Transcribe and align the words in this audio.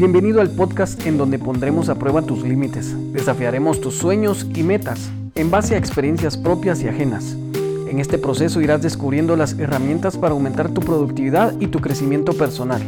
Bienvenido 0.00 0.40
al 0.40 0.48
podcast 0.48 1.06
en 1.06 1.18
donde 1.18 1.38
pondremos 1.38 1.90
a 1.90 1.94
prueba 1.96 2.22
tus 2.22 2.42
límites, 2.42 2.96
desafiaremos 3.12 3.82
tus 3.82 3.96
sueños 3.96 4.46
y 4.54 4.62
metas 4.62 5.10
en 5.34 5.50
base 5.50 5.74
a 5.74 5.78
experiencias 5.78 6.38
propias 6.38 6.82
y 6.82 6.88
ajenas. 6.88 7.34
En 7.86 7.98
este 7.98 8.16
proceso 8.16 8.62
irás 8.62 8.80
descubriendo 8.80 9.36
las 9.36 9.58
herramientas 9.58 10.16
para 10.16 10.32
aumentar 10.32 10.72
tu 10.72 10.80
productividad 10.80 11.54
y 11.60 11.66
tu 11.66 11.80
crecimiento 11.80 12.32
personal. 12.32 12.80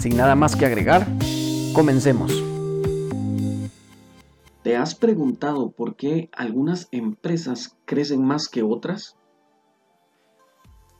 Sin 0.00 0.16
nada 0.16 0.34
más 0.34 0.56
que 0.56 0.66
agregar, 0.66 1.06
comencemos. 1.72 2.32
¿Te 4.64 4.76
has 4.76 4.96
preguntado 4.96 5.70
por 5.70 5.94
qué 5.94 6.30
algunas 6.32 6.88
empresas 6.90 7.76
crecen 7.84 8.24
más 8.24 8.48
que 8.48 8.64
otras? 8.64 9.14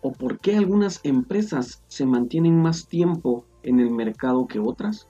¿O 0.01 0.13
por 0.13 0.39
qué 0.39 0.57
algunas 0.57 1.01
empresas 1.03 1.83
se 1.89 2.07
mantienen 2.07 2.63
más 2.63 2.87
tiempo 2.87 3.47
en 3.63 3.81
el 3.81 3.91
mercado 3.91 4.47
que 4.47 4.59
otras? 4.59 5.09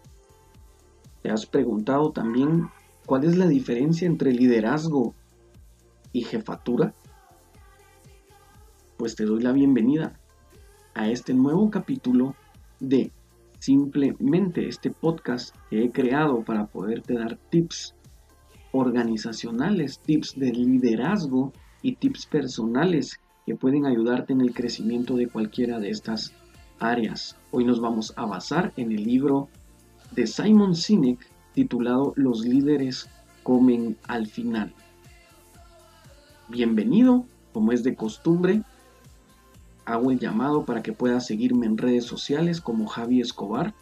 ¿Te 1.22 1.30
has 1.30 1.46
preguntado 1.46 2.10
también 2.12 2.68
cuál 3.06 3.24
es 3.24 3.36
la 3.36 3.46
diferencia 3.46 4.06
entre 4.06 4.32
liderazgo 4.32 5.14
y 6.12 6.22
jefatura? 6.22 6.92
Pues 8.96 9.14
te 9.14 9.24
doy 9.24 9.42
la 9.42 9.52
bienvenida 9.52 10.18
a 10.94 11.08
este 11.08 11.34
nuevo 11.34 11.70
capítulo 11.70 12.34
de 12.80 13.10
simplemente 13.58 14.68
este 14.68 14.90
podcast 14.90 15.54
que 15.70 15.84
he 15.84 15.90
creado 15.90 16.42
para 16.42 16.66
poderte 16.66 17.14
dar 17.14 17.36
tips 17.50 17.94
organizacionales, 18.72 20.00
tips 20.00 20.34
de 20.36 20.52
liderazgo 20.52 21.52
y 21.82 21.96
tips 21.96 22.26
personales 22.26 23.20
que 23.46 23.54
pueden 23.54 23.86
ayudarte 23.86 24.32
en 24.32 24.40
el 24.40 24.54
crecimiento 24.54 25.14
de 25.14 25.28
cualquiera 25.28 25.78
de 25.78 25.90
estas 25.90 26.32
Hoy 27.52 27.64
nos 27.64 27.80
vamos 27.80 28.12
a 28.16 28.26
basar 28.26 28.72
en 28.76 28.90
el 28.90 29.04
libro 29.04 29.48
de 30.10 30.26
Simon 30.26 30.74
Sinek 30.74 31.30
titulado 31.54 32.12
Los 32.16 32.44
líderes 32.44 33.08
comen 33.44 33.96
al 34.08 34.26
final. 34.26 34.74
Bienvenido, 36.48 37.24
como 37.52 37.70
es 37.70 37.84
de 37.84 37.94
costumbre, 37.94 38.64
hago 39.84 40.10
el 40.10 40.18
llamado 40.18 40.64
para 40.64 40.82
que 40.82 40.92
puedas 40.92 41.24
seguirme 41.24 41.66
en 41.66 41.78
redes 41.78 42.04
sociales 42.04 42.60
como 42.60 42.88
Javi 42.88 43.20
Escobar, 43.20 43.74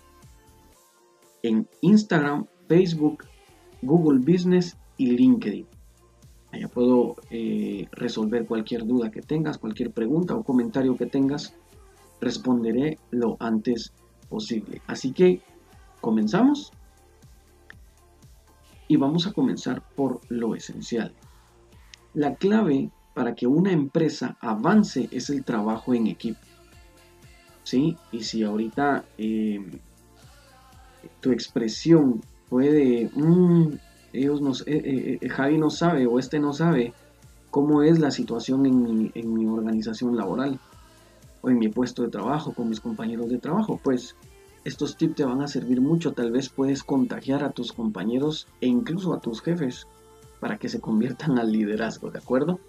en 1.42 1.66
Instagram, 1.80 2.44
Facebook, 2.68 3.24
Google 3.80 4.18
Business 4.18 4.76
y 4.98 5.12
LinkedIn. 5.12 5.66
Allá 6.52 6.68
puedo 6.68 7.16
eh, 7.30 7.88
resolver 7.92 8.44
cualquier 8.44 8.84
duda 8.86 9.10
que 9.10 9.22
tengas, 9.22 9.56
cualquier 9.56 9.90
pregunta 9.90 10.34
o 10.34 10.44
comentario 10.44 10.98
que 10.98 11.06
tengas 11.06 11.54
responderé 12.20 12.98
lo 13.10 13.36
antes 13.40 13.92
posible. 14.28 14.82
Así 14.86 15.12
que 15.12 15.42
comenzamos 16.00 16.72
y 18.88 18.96
vamos 18.96 19.26
a 19.26 19.32
comenzar 19.32 19.82
por 19.94 20.20
lo 20.28 20.54
esencial. 20.54 21.12
La 22.14 22.34
clave 22.34 22.90
para 23.14 23.34
que 23.34 23.46
una 23.46 23.72
empresa 23.72 24.36
avance 24.40 25.08
es 25.10 25.30
el 25.30 25.44
trabajo 25.44 25.94
en 25.94 26.06
equipo. 26.06 26.40
¿Sí? 27.62 27.96
Y 28.10 28.24
si 28.24 28.42
ahorita 28.42 29.04
em, 29.16 29.78
tu 31.20 31.30
expresión 31.30 32.20
puede, 32.48 33.10
mm, 33.14 33.78
ellos 34.12 34.40
no, 34.40 34.52
eh, 34.52 34.62
eh, 34.66 35.18
eh, 35.20 35.28
Javi 35.28 35.58
no 35.58 35.70
sabe 35.70 36.06
o 36.06 36.18
este 36.18 36.40
no 36.40 36.52
sabe 36.52 36.92
cómo 37.50 37.82
es 37.82 38.00
la 38.00 38.10
situación 38.10 38.66
en 38.66 39.12
en 39.14 39.34
mi 39.34 39.46
organización 39.46 40.16
laboral 40.16 40.58
o 41.42 41.50
en 41.50 41.58
mi 41.58 41.68
puesto 41.68 42.02
de 42.02 42.08
trabajo 42.08 42.52
con 42.52 42.68
mis 42.68 42.80
compañeros 42.80 43.28
de 43.28 43.38
trabajo. 43.38 43.80
Pues 43.82 44.16
estos 44.64 44.96
tips 44.96 45.16
te 45.16 45.24
van 45.24 45.40
a 45.42 45.48
servir 45.48 45.80
mucho. 45.80 46.12
Tal 46.12 46.30
vez 46.30 46.48
puedes 46.48 46.82
contagiar 46.82 47.44
a 47.44 47.50
tus 47.50 47.72
compañeros 47.72 48.46
e 48.60 48.66
incluso 48.66 49.14
a 49.14 49.20
tus 49.20 49.40
jefes 49.40 49.86
para 50.40 50.58
que 50.58 50.68
se 50.68 50.80
conviertan 50.80 51.38
al 51.38 51.52
liderazgo, 51.52 52.10
¿de 52.10 52.18
acuerdo? 52.18 52.60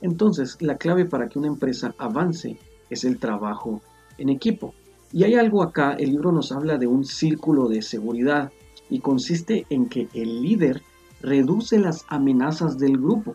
Entonces, 0.00 0.56
la 0.60 0.76
clave 0.78 1.04
para 1.04 1.28
que 1.28 1.38
una 1.38 1.48
empresa 1.48 1.94
avance 1.98 2.58
es 2.90 3.04
el 3.04 3.18
trabajo 3.18 3.82
en 4.16 4.28
equipo. 4.28 4.74
Y 5.12 5.24
hay 5.24 5.34
algo 5.34 5.62
acá, 5.62 5.94
el 5.94 6.10
libro 6.10 6.32
nos 6.32 6.52
habla 6.52 6.76
de 6.76 6.86
un 6.86 7.04
círculo 7.04 7.68
de 7.68 7.82
seguridad 7.82 8.52
y 8.90 9.00
consiste 9.00 9.66
en 9.70 9.88
que 9.88 10.08
el 10.14 10.42
líder 10.42 10.82
reduce 11.20 11.78
las 11.78 12.04
amenazas 12.08 12.78
del 12.78 12.98
grupo. 12.98 13.34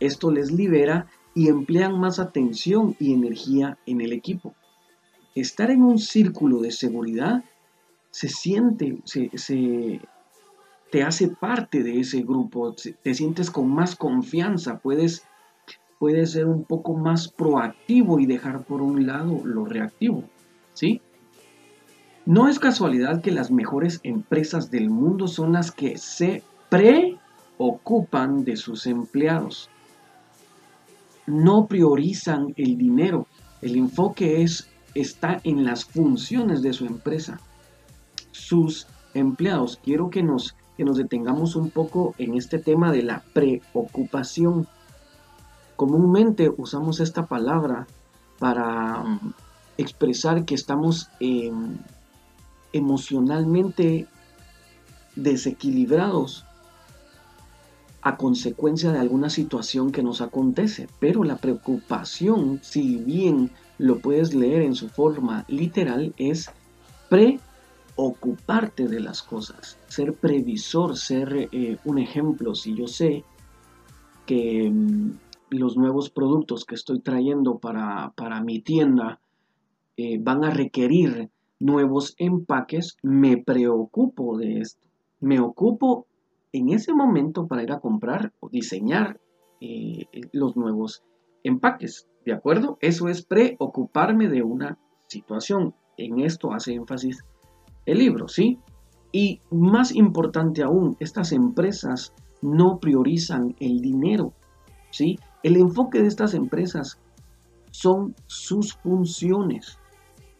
Esto 0.00 0.30
les 0.30 0.52
libera 0.52 1.06
y 1.36 1.48
emplean 1.48 2.00
más 2.00 2.18
atención 2.18 2.96
y 2.98 3.12
energía 3.12 3.78
en 3.84 4.00
el 4.00 4.14
equipo. 4.14 4.54
Estar 5.34 5.70
en 5.70 5.82
un 5.82 5.98
círculo 5.98 6.62
de 6.62 6.72
seguridad 6.72 7.44
se 8.10 8.30
siente, 8.30 8.98
se, 9.04 10.00
te 10.90 11.02
hace 11.02 11.28
parte 11.28 11.82
de 11.82 12.00
ese 12.00 12.22
grupo, 12.22 12.74
te 12.74 13.12
sientes 13.12 13.50
con 13.50 13.68
más 13.68 13.96
confianza, 13.96 14.78
puedes, 14.78 15.24
puedes 15.98 16.32
ser 16.32 16.46
un 16.46 16.64
poco 16.64 16.94
más 16.94 17.28
proactivo 17.28 18.18
y 18.18 18.24
dejar 18.24 18.64
por 18.64 18.80
un 18.80 19.06
lado 19.06 19.42
lo 19.44 19.66
reactivo, 19.66 20.24
¿sí? 20.72 21.02
No 22.24 22.48
es 22.48 22.58
casualidad 22.58 23.20
que 23.20 23.30
las 23.30 23.50
mejores 23.50 24.00
empresas 24.04 24.70
del 24.70 24.88
mundo 24.88 25.28
son 25.28 25.52
las 25.52 25.70
que 25.70 25.98
se 25.98 26.42
preocupan 26.70 28.42
de 28.46 28.56
sus 28.56 28.86
empleados 28.86 29.68
no 31.26 31.66
priorizan 31.66 32.54
el 32.56 32.76
dinero. 32.76 33.26
El 33.62 33.76
enfoque 33.76 34.42
es, 34.42 34.68
está 34.94 35.40
en 35.44 35.64
las 35.64 35.84
funciones 35.84 36.62
de 36.62 36.72
su 36.72 36.86
empresa. 36.86 37.40
Sus 38.30 38.86
empleados, 39.14 39.80
quiero 39.82 40.10
que 40.10 40.22
nos, 40.22 40.54
que 40.76 40.84
nos 40.84 40.96
detengamos 40.96 41.56
un 41.56 41.70
poco 41.70 42.14
en 42.18 42.34
este 42.34 42.58
tema 42.58 42.92
de 42.92 43.02
la 43.02 43.22
preocupación. 43.32 44.66
Comúnmente 45.76 46.52
usamos 46.56 47.00
esta 47.00 47.26
palabra 47.26 47.86
para 48.38 49.04
expresar 49.78 50.44
que 50.44 50.54
estamos 50.54 51.10
em, 51.20 51.76
emocionalmente 52.72 54.06
desequilibrados 55.16 56.45
a 58.06 58.16
consecuencia 58.16 58.92
de 58.92 59.00
alguna 59.00 59.28
situación 59.30 59.90
que 59.90 60.04
nos 60.04 60.20
acontece. 60.20 60.86
Pero 61.00 61.24
la 61.24 61.38
preocupación, 61.38 62.60
si 62.62 62.98
bien 62.98 63.50
lo 63.78 63.98
puedes 63.98 64.32
leer 64.32 64.62
en 64.62 64.76
su 64.76 64.88
forma 64.88 65.44
literal, 65.48 66.14
es 66.16 66.48
preocuparte 67.08 68.86
de 68.86 69.00
las 69.00 69.24
cosas, 69.24 69.76
ser 69.88 70.14
previsor, 70.14 70.96
ser 70.96 71.48
eh, 71.50 71.78
un 71.84 71.98
ejemplo. 71.98 72.54
Si 72.54 72.76
yo 72.76 72.86
sé 72.86 73.24
que 74.24 74.70
mm, 74.70 75.10
los 75.50 75.76
nuevos 75.76 76.08
productos 76.08 76.64
que 76.64 76.76
estoy 76.76 77.00
trayendo 77.00 77.58
para, 77.58 78.40
mi 78.44 78.60
tienda 78.60 79.18
eh, 79.96 80.18
van 80.20 80.44
a 80.44 80.50
requerir 80.50 81.28
nuevos 81.58 82.14
empaques, 82.18 82.98
me 83.02 83.36
preocupo 83.36 84.38
de 84.38 84.60
esto. 84.60 84.86
Me 85.18 85.40
ocupo 85.40 86.06
en 86.58 86.70
ese 86.70 86.94
momento 86.94 87.46
para 87.46 87.62
ir 87.62 87.72
a 87.72 87.80
comprar 87.80 88.32
o 88.40 88.48
diseñar 88.48 89.20
eh, 89.60 90.06
los 90.32 90.56
nuevos 90.56 91.02
empaques. 91.44 92.08
¿De 92.24 92.32
acuerdo? 92.32 92.78
Eso 92.80 93.08
es 93.08 93.24
preocuparme 93.24 94.28
de 94.28 94.42
una 94.42 94.78
situación. 95.06 95.74
En 95.96 96.20
esto 96.20 96.52
hace 96.52 96.74
énfasis 96.74 97.24
el 97.84 97.98
libro, 97.98 98.28
¿sí? 98.28 98.58
Y 99.12 99.40
más 99.50 99.94
importante 99.94 100.62
aún, 100.62 100.96
estas 100.98 101.32
empresas 101.32 102.12
no 102.42 102.78
priorizan 102.80 103.54
el 103.60 103.80
dinero, 103.80 104.32
¿sí? 104.90 105.18
El 105.42 105.56
enfoque 105.56 106.00
de 106.00 106.08
estas 106.08 106.34
empresas 106.34 106.98
son 107.70 108.14
sus 108.26 108.74
funciones, 108.74 109.78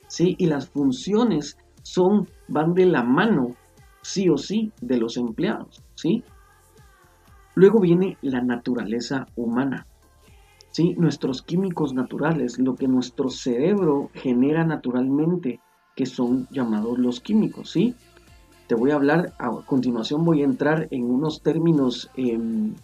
¿sí? 0.08 0.34
Y 0.38 0.46
las 0.46 0.68
funciones 0.68 1.56
son, 1.82 2.28
van 2.48 2.74
de 2.74 2.86
la 2.86 3.04
mano 3.04 3.50
sí 4.06 4.28
o 4.28 4.38
sí 4.38 4.70
de 4.80 4.98
los 4.98 5.16
empleados, 5.16 5.82
¿sí? 5.96 6.22
Luego 7.56 7.80
viene 7.80 8.16
la 8.22 8.40
naturaleza 8.40 9.26
humana, 9.34 9.86
¿sí? 10.70 10.94
Nuestros 10.96 11.42
químicos 11.42 11.92
naturales, 11.92 12.60
lo 12.60 12.76
que 12.76 12.86
nuestro 12.86 13.30
cerebro 13.30 14.10
genera 14.14 14.64
naturalmente, 14.64 15.58
que 15.96 16.06
son 16.06 16.46
llamados 16.52 16.98
los 16.98 17.20
químicos, 17.20 17.70
¿sí? 17.70 17.96
Te 18.68 18.76
voy 18.76 18.92
a 18.92 18.94
hablar, 18.94 19.32
a 19.38 19.50
continuación 19.66 20.24
voy 20.24 20.42
a 20.42 20.44
entrar 20.44 20.86
en 20.92 21.04
unos 21.10 21.42
términos, 21.42 22.08
em, 22.14 22.74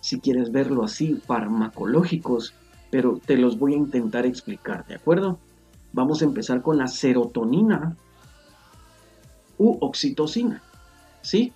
si 0.00 0.20
quieres 0.20 0.52
verlo 0.52 0.84
así, 0.84 1.14
farmacológicos, 1.14 2.54
pero 2.90 3.18
te 3.24 3.38
los 3.38 3.58
voy 3.58 3.72
a 3.72 3.78
intentar 3.78 4.26
explicar, 4.26 4.84
¿de 4.86 4.96
acuerdo? 4.96 5.38
Vamos 5.94 6.20
a 6.20 6.26
empezar 6.26 6.60
con 6.60 6.76
la 6.76 6.88
serotonina, 6.88 7.96
u 9.58 9.78
oxitocina. 9.80 10.62
¿Sí? 11.22 11.52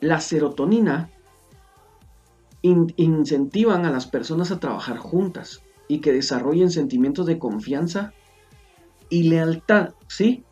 La 0.00 0.20
serotonina 0.20 1.10
incentivan 2.62 3.86
a 3.86 3.90
las 3.90 4.06
personas 4.06 4.50
a 4.50 4.60
trabajar 4.60 4.98
juntas 4.98 5.62
y 5.88 6.00
que 6.00 6.12
desarrollen 6.12 6.70
sentimientos 6.70 7.26
de 7.26 7.38
confianza 7.38 8.12
y 9.08 9.24
lealtad, 9.24 9.94
¿sí? 10.08 10.44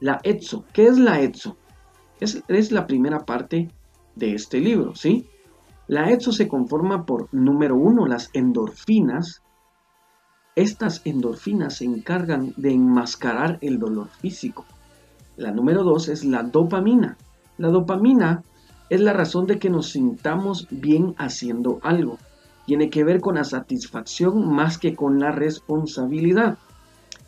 La 0.00 0.20
ETSO. 0.22 0.64
¿Qué 0.72 0.86
es 0.86 0.98
la 0.98 1.20
ETSO? 1.20 1.56
Es, 2.20 2.42
es 2.48 2.72
la 2.72 2.86
primera 2.86 3.24
parte 3.24 3.70
de 4.16 4.34
este 4.34 4.60
libro, 4.60 4.94
¿sí? 4.94 5.28
La 5.86 6.10
ETSO 6.10 6.32
se 6.32 6.48
conforma 6.48 7.06
por, 7.06 7.28
número 7.32 7.76
uno, 7.76 8.06
las 8.06 8.30
endorfinas. 8.34 9.42
Estas 10.58 11.02
endorfinas 11.04 11.76
se 11.76 11.84
encargan 11.84 12.52
de 12.56 12.72
enmascarar 12.72 13.58
el 13.60 13.78
dolor 13.78 14.08
físico. 14.08 14.66
La 15.36 15.52
número 15.52 15.84
dos 15.84 16.08
es 16.08 16.24
la 16.24 16.42
dopamina. 16.42 17.16
La 17.58 17.68
dopamina 17.68 18.42
es 18.90 19.00
la 19.00 19.12
razón 19.12 19.46
de 19.46 19.60
que 19.60 19.70
nos 19.70 19.90
sintamos 19.90 20.66
bien 20.68 21.14
haciendo 21.16 21.78
algo. 21.84 22.18
Tiene 22.66 22.90
que 22.90 23.04
ver 23.04 23.20
con 23.20 23.36
la 23.36 23.44
satisfacción 23.44 24.52
más 24.52 24.78
que 24.78 24.96
con 24.96 25.20
la 25.20 25.30
responsabilidad. 25.30 26.58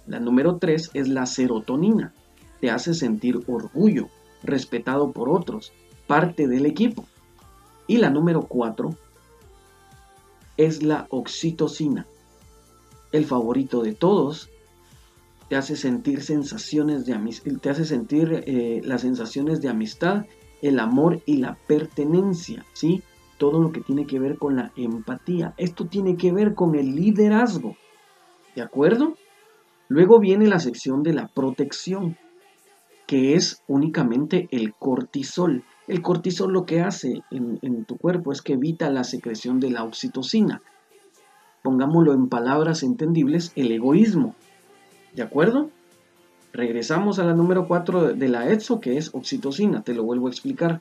La 0.09 0.19
número 0.19 0.56
tres 0.56 0.91
es 0.93 1.06
la 1.06 1.25
serotonina. 1.25 2.12
Te 2.61 2.73
hace 2.73 2.94
sentir 2.94 3.44
orgullo, 3.47 4.09
respetado 4.43 5.12
por 5.12 5.29
otros, 5.29 5.73
parte 6.09 6.49
del 6.49 6.67
equipo. 6.67 7.05
Y 7.87 7.99
la 7.99 8.11
número 8.11 8.43
cuatro 8.43 8.97
es 10.56 10.82
la 10.82 11.06
oxitocina. 11.11 12.09
El 13.12 13.24
favorito 13.24 13.82
de 13.82 13.94
todos 13.94 14.50
te 15.48 15.56
hace 15.56 15.74
sentir 15.74 16.22
sensaciones 16.22 17.06
de 17.06 17.12
amistad, 17.12 17.52
te 17.60 17.70
hace 17.70 17.84
sentir 17.84 18.44
eh, 18.46 18.80
las 18.84 19.00
sensaciones 19.00 19.60
de 19.60 19.68
amistad, 19.68 20.26
el 20.62 20.78
amor 20.78 21.20
y 21.26 21.38
la 21.38 21.56
pertenencia, 21.66 22.64
¿sí? 22.72 23.02
Todo 23.36 23.60
lo 23.60 23.72
que 23.72 23.80
tiene 23.80 24.06
que 24.06 24.20
ver 24.20 24.38
con 24.38 24.54
la 24.54 24.70
empatía. 24.76 25.54
Esto 25.56 25.86
tiene 25.86 26.16
que 26.16 26.30
ver 26.30 26.54
con 26.54 26.76
el 26.76 26.94
liderazgo, 26.94 27.76
¿de 28.54 28.62
acuerdo? 28.62 29.16
Luego 29.88 30.20
viene 30.20 30.46
la 30.46 30.60
sección 30.60 31.02
de 31.02 31.14
la 31.14 31.26
protección, 31.26 32.16
que 33.08 33.34
es 33.34 33.60
únicamente 33.66 34.46
el 34.52 34.72
cortisol. 34.72 35.64
El 35.88 36.00
cortisol 36.00 36.52
lo 36.52 36.64
que 36.64 36.80
hace 36.80 37.22
en, 37.32 37.58
en 37.62 37.84
tu 37.86 37.96
cuerpo 37.96 38.30
es 38.30 38.40
que 38.40 38.52
evita 38.52 38.88
la 38.88 39.02
secreción 39.02 39.58
de 39.58 39.70
la 39.70 39.82
oxitocina. 39.82 40.62
Pongámoslo 41.62 42.14
en 42.14 42.28
palabras 42.28 42.82
entendibles, 42.82 43.52
el 43.56 43.72
egoísmo. 43.72 44.34
¿De 45.14 45.22
acuerdo? 45.22 45.70
Regresamos 46.52 47.18
a 47.18 47.24
la 47.24 47.34
número 47.34 47.68
4 47.68 48.14
de 48.14 48.28
la 48.28 48.50
ETSO, 48.50 48.80
que 48.80 48.96
es 48.96 49.14
oxitocina, 49.14 49.82
te 49.82 49.94
lo 49.94 50.02
vuelvo 50.04 50.26
a 50.26 50.30
explicar. 50.30 50.80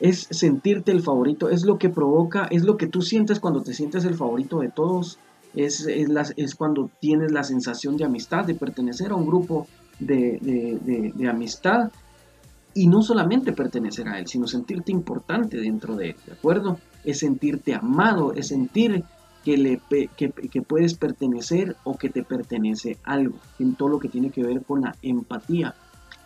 Es 0.00 0.28
sentirte 0.30 0.92
el 0.92 1.02
favorito, 1.02 1.48
es 1.48 1.64
lo 1.64 1.78
que 1.78 1.88
provoca, 1.88 2.46
es 2.50 2.64
lo 2.64 2.76
que 2.76 2.86
tú 2.86 3.02
sientes 3.02 3.40
cuando 3.40 3.62
te 3.62 3.74
sientes 3.74 4.04
el 4.04 4.14
favorito 4.14 4.60
de 4.60 4.68
todos, 4.68 5.18
es, 5.54 5.86
es, 5.86 6.54
cuando 6.54 6.90
tienes 7.00 7.32
la 7.32 7.44
sensación 7.44 7.96
de 7.96 8.04
amistad, 8.04 8.44
de 8.44 8.54
pertenecer 8.54 9.12
a 9.12 9.16
un 9.16 9.26
grupo 9.26 9.66
de, 9.98 11.12
de, 11.14 11.28
amistad, 11.28 11.90
y 12.74 12.86
no 12.86 13.02
solamente 13.02 13.52
pertenecer 13.52 14.08
a 14.08 14.18
él, 14.18 14.26
sino 14.26 14.46
sentirte 14.46 14.92
importante 14.92 15.58
dentro 15.58 15.94
de 15.94 16.10
él, 16.10 16.16
¿de 16.26 16.32
acuerdo? 16.32 16.78
Es 17.04 17.18
sentirte 17.18 17.74
amado, 17.74 18.32
es 18.32 18.48
sentir 18.48 19.04
que, 19.44 19.56
le, 19.56 19.80
que, 20.16 20.62
puedes 20.62 20.94
pertenecer 20.94 21.76
o 21.84 21.96
que 21.96 22.08
te 22.08 22.22
pertenece 22.22 22.98
algo, 23.02 23.36
en 23.58 23.74
todo 23.74 23.88
lo 23.88 23.98
que 23.98 24.08
tiene 24.08 24.30
que 24.30 24.44
ver 24.44 24.62
con 24.62 24.82
la 24.82 24.96
empatía. 25.02 25.74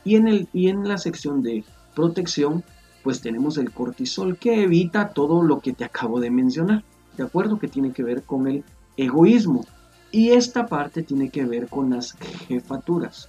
Y 0.05 0.17
en, 0.17 0.29
el, 0.29 0.49
y 0.53 0.69
en 0.69 0.87
la 0.87 0.99
sección 0.99 1.43
de 1.43 1.65
protección, 1.95 2.63
pues 3.03 3.21
tenemos 3.21 3.57
el 3.59 3.73
cortisol 3.73 4.37
que 4.37 4.63
evita 4.63 5.11
todo 5.11 5.43
lo 5.43 5.61
que 5.61 5.73
te 5.73 5.85
acabo 5.85 6.21
de 6.21 6.31
mencionar, 6.31 6.85
¿de 7.17 7.25
acuerdo? 7.25 7.59
Que 7.59 7.69
tiene 7.69 7.93
que 7.93 8.03
ver 8.03 8.23
con 8.23 8.47
el 8.47 8.65
egoísmo. 8.97 9.65
Y 10.13 10.31
esta 10.31 10.67
parte 10.67 11.03
tiene 11.03 11.31
que 11.31 11.45
ver 11.45 11.69
con 11.69 11.91
las 11.91 12.13
jefaturas. 12.47 13.29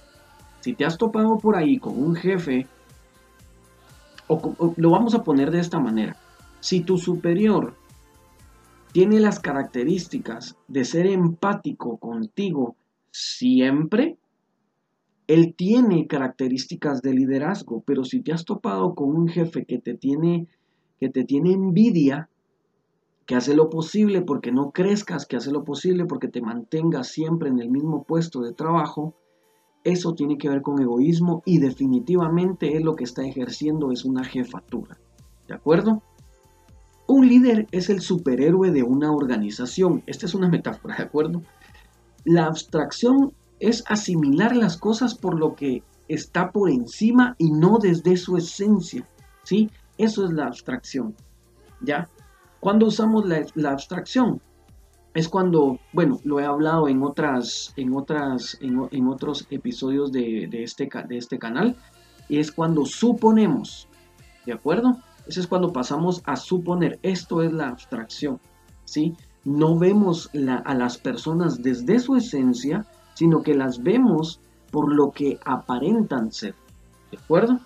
Si 0.60 0.74
te 0.74 0.84
has 0.84 0.98
topado 0.98 1.38
por 1.38 1.56
ahí 1.56 1.78
con 1.78 1.98
un 1.98 2.14
jefe, 2.14 2.66
o 4.26 4.74
lo 4.76 4.90
vamos 4.90 5.14
a 5.14 5.24
poner 5.24 5.50
de 5.50 5.60
esta 5.60 5.78
manera, 5.78 6.16
si 6.60 6.80
tu 6.80 6.98
superior 6.98 7.74
tiene 8.98 9.20
las 9.20 9.38
características 9.38 10.56
de 10.66 10.84
ser 10.84 11.06
empático 11.06 11.98
contigo 11.98 12.74
siempre, 13.12 14.18
él 15.28 15.54
tiene 15.56 16.08
características 16.08 17.00
de 17.00 17.14
liderazgo, 17.14 17.84
pero 17.86 18.02
si 18.02 18.22
te 18.22 18.32
has 18.32 18.44
topado 18.44 18.96
con 18.96 19.14
un 19.14 19.28
jefe 19.28 19.64
que 19.66 19.78
te 19.78 19.94
tiene 19.94 20.48
que 20.98 21.10
te 21.10 21.22
tiene 21.22 21.52
envidia, 21.52 22.28
que 23.24 23.36
hace 23.36 23.54
lo 23.54 23.70
posible 23.70 24.22
porque 24.22 24.50
no 24.50 24.72
crezcas, 24.72 25.26
que 25.26 25.36
hace 25.36 25.52
lo 25.52 25.62
posible 25.62 26.04
porque 26.04 26.26
te 26.26 26.42
mantengas 26.42 27.06
siempre 27.06 27.50
en 27.50 27.60
el 27.60 27.70
mismo 27.70 28.02
puesto 28.02 28.40
de 28.40 28.52
trabajo, 28.52 29.14
eso 29.84 30.14
tiene 30.14 30.38
que 30.38 30.48
ver 30.48 30.60
con 30.60 30.82
egoísmo 30.82 31.44
y 31.46 31.60
definitivamente 31.60 32.76
él 32.76 32.82
lo 32.82 32.96
que 32.96 33.04
está 33.04 33.24
ejerciendo 33.24 33.92
es 33.92 34.04
una 34.04 34.24
jefatura. 34.24 34.98
¿De 35.46 35.54
acuerdo? 35.54 36.02
Un 37.08 37.26
líder 37.26 37.66
es 37.72 37.88
el 37.88 38.02
superhéroe 38.02 38.70
de 38.70 38.82
una 38.82 39.10
organización. 39.10 40.02
Esta 40.06 40.26
es 40.26 40.34
una 40.34 40.46
metáfora, 40.46 40.94
¿de 40.94 41.04
acuerdo? 41.04 41.42
La 42.26 42.44
abstracción 42.44 43.32
es 43.60 43.82
asimilar 43.88 44.54
las 44.54 44.76
cosas 44.76 45.14
por 45.14 45.38
lo 45.38 45.54
que 45.54 45.82
está 46.06 46.52
por 46.52 46.68
encima 46.68 47.34
y 47.38 47.50
no 47.50 47.78
desde 47.78 48.18
su 48.18 48.36
esencia. 48.36 49.08
¿Sí? 49.42 49.70
Eso 49.96 50.26
es 50.26 50.32
la 50.32 50.48
abstracción. 50.48 51.16
¿Ya? 51.80 52.10
Cuando 52.60 52.86
usamos 52.86 53.24
la, 53.26 53.70
abstracción? 53.70 54.42
Es 55.14 55.30
cuando, 55.30 55.78
bueno, 55.94 56.20
lo 56.24 56.40
he 56.40 56.44
hablado 56.44 56.88
en 56.88 57.02
otras, 57.02 57.72
en 57.76 57.94
otras, 57.94 58.58
en, 58.60 59.08
otros 59.08 59.46
episodios 59.48 60.12
de, 60.12 60.44
este, 60.52 60.90
de 61.08 61.16
este 61.16 61.38
canal, 61.38 61.74
es 62.28 62.52
cuando 62.52 62.84
suponemos, 62.84 63.88
¿de 64.44 64.52
acuerdo? 64.52 64.98
Eso 65.28 65.40
es 65.40 65.46
cuando 65.46 65.72
pasamos 65.72 66.22
a 66.24 66.36
suponer. 66.36 66.98
Esto 67.02 67.42
es 67.42 67.52
la 67.52 67.68
abstracción. 67.68 68.40
¿sí? 68.84 69.14
No 69.44 69.78
vemos 69.78 70.30
a 70.64 70.74
las 70.74 70.98
personas 70.98 71.62
desde 71.62 71.98
su 71.98 72.16
esencia, 72.16 72.86
sino 73.14 73.42
que 73.42 73.54
las 73.54 73.82
vemos 73.82 74.40
por 74.70 74.92
lo 74.92 75.10
que 75.10 75.38
aparentan 75.44 76.32
ser. 76.32 76.54
¿De 77.10 77.18
acuerdo? 77.18 77.60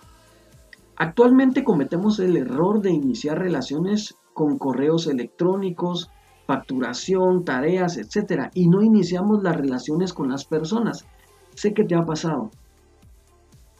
Actualmente 0.96 1.64
cometemos 1.64 2.18
el 2.18 2.36
error 2.36 2.80
de 2.80 2.90
iniciar 2.90 3.38
relaciones 3.38 4.16
con 4.34 4.58
correos 4.58 5.06
electrónicos, 5.06 6.10
facturación, 6.46 7.44
tareas, 7.44 7.96
etc. 7.96 8.50
Y 8.54 8.68
no 8.68 8.82
iniciamos 8.82 9.42
las 9.42 9.56
relaciones 9.56 10.12
con 10.12 10.30
las 10.30 10.44
personas. 10.44 11.06
Sé 11.54 11.74
que 11.74 11.84
te 11.84 11.94
ha 11.94 12.04
pasado 12.04 12.50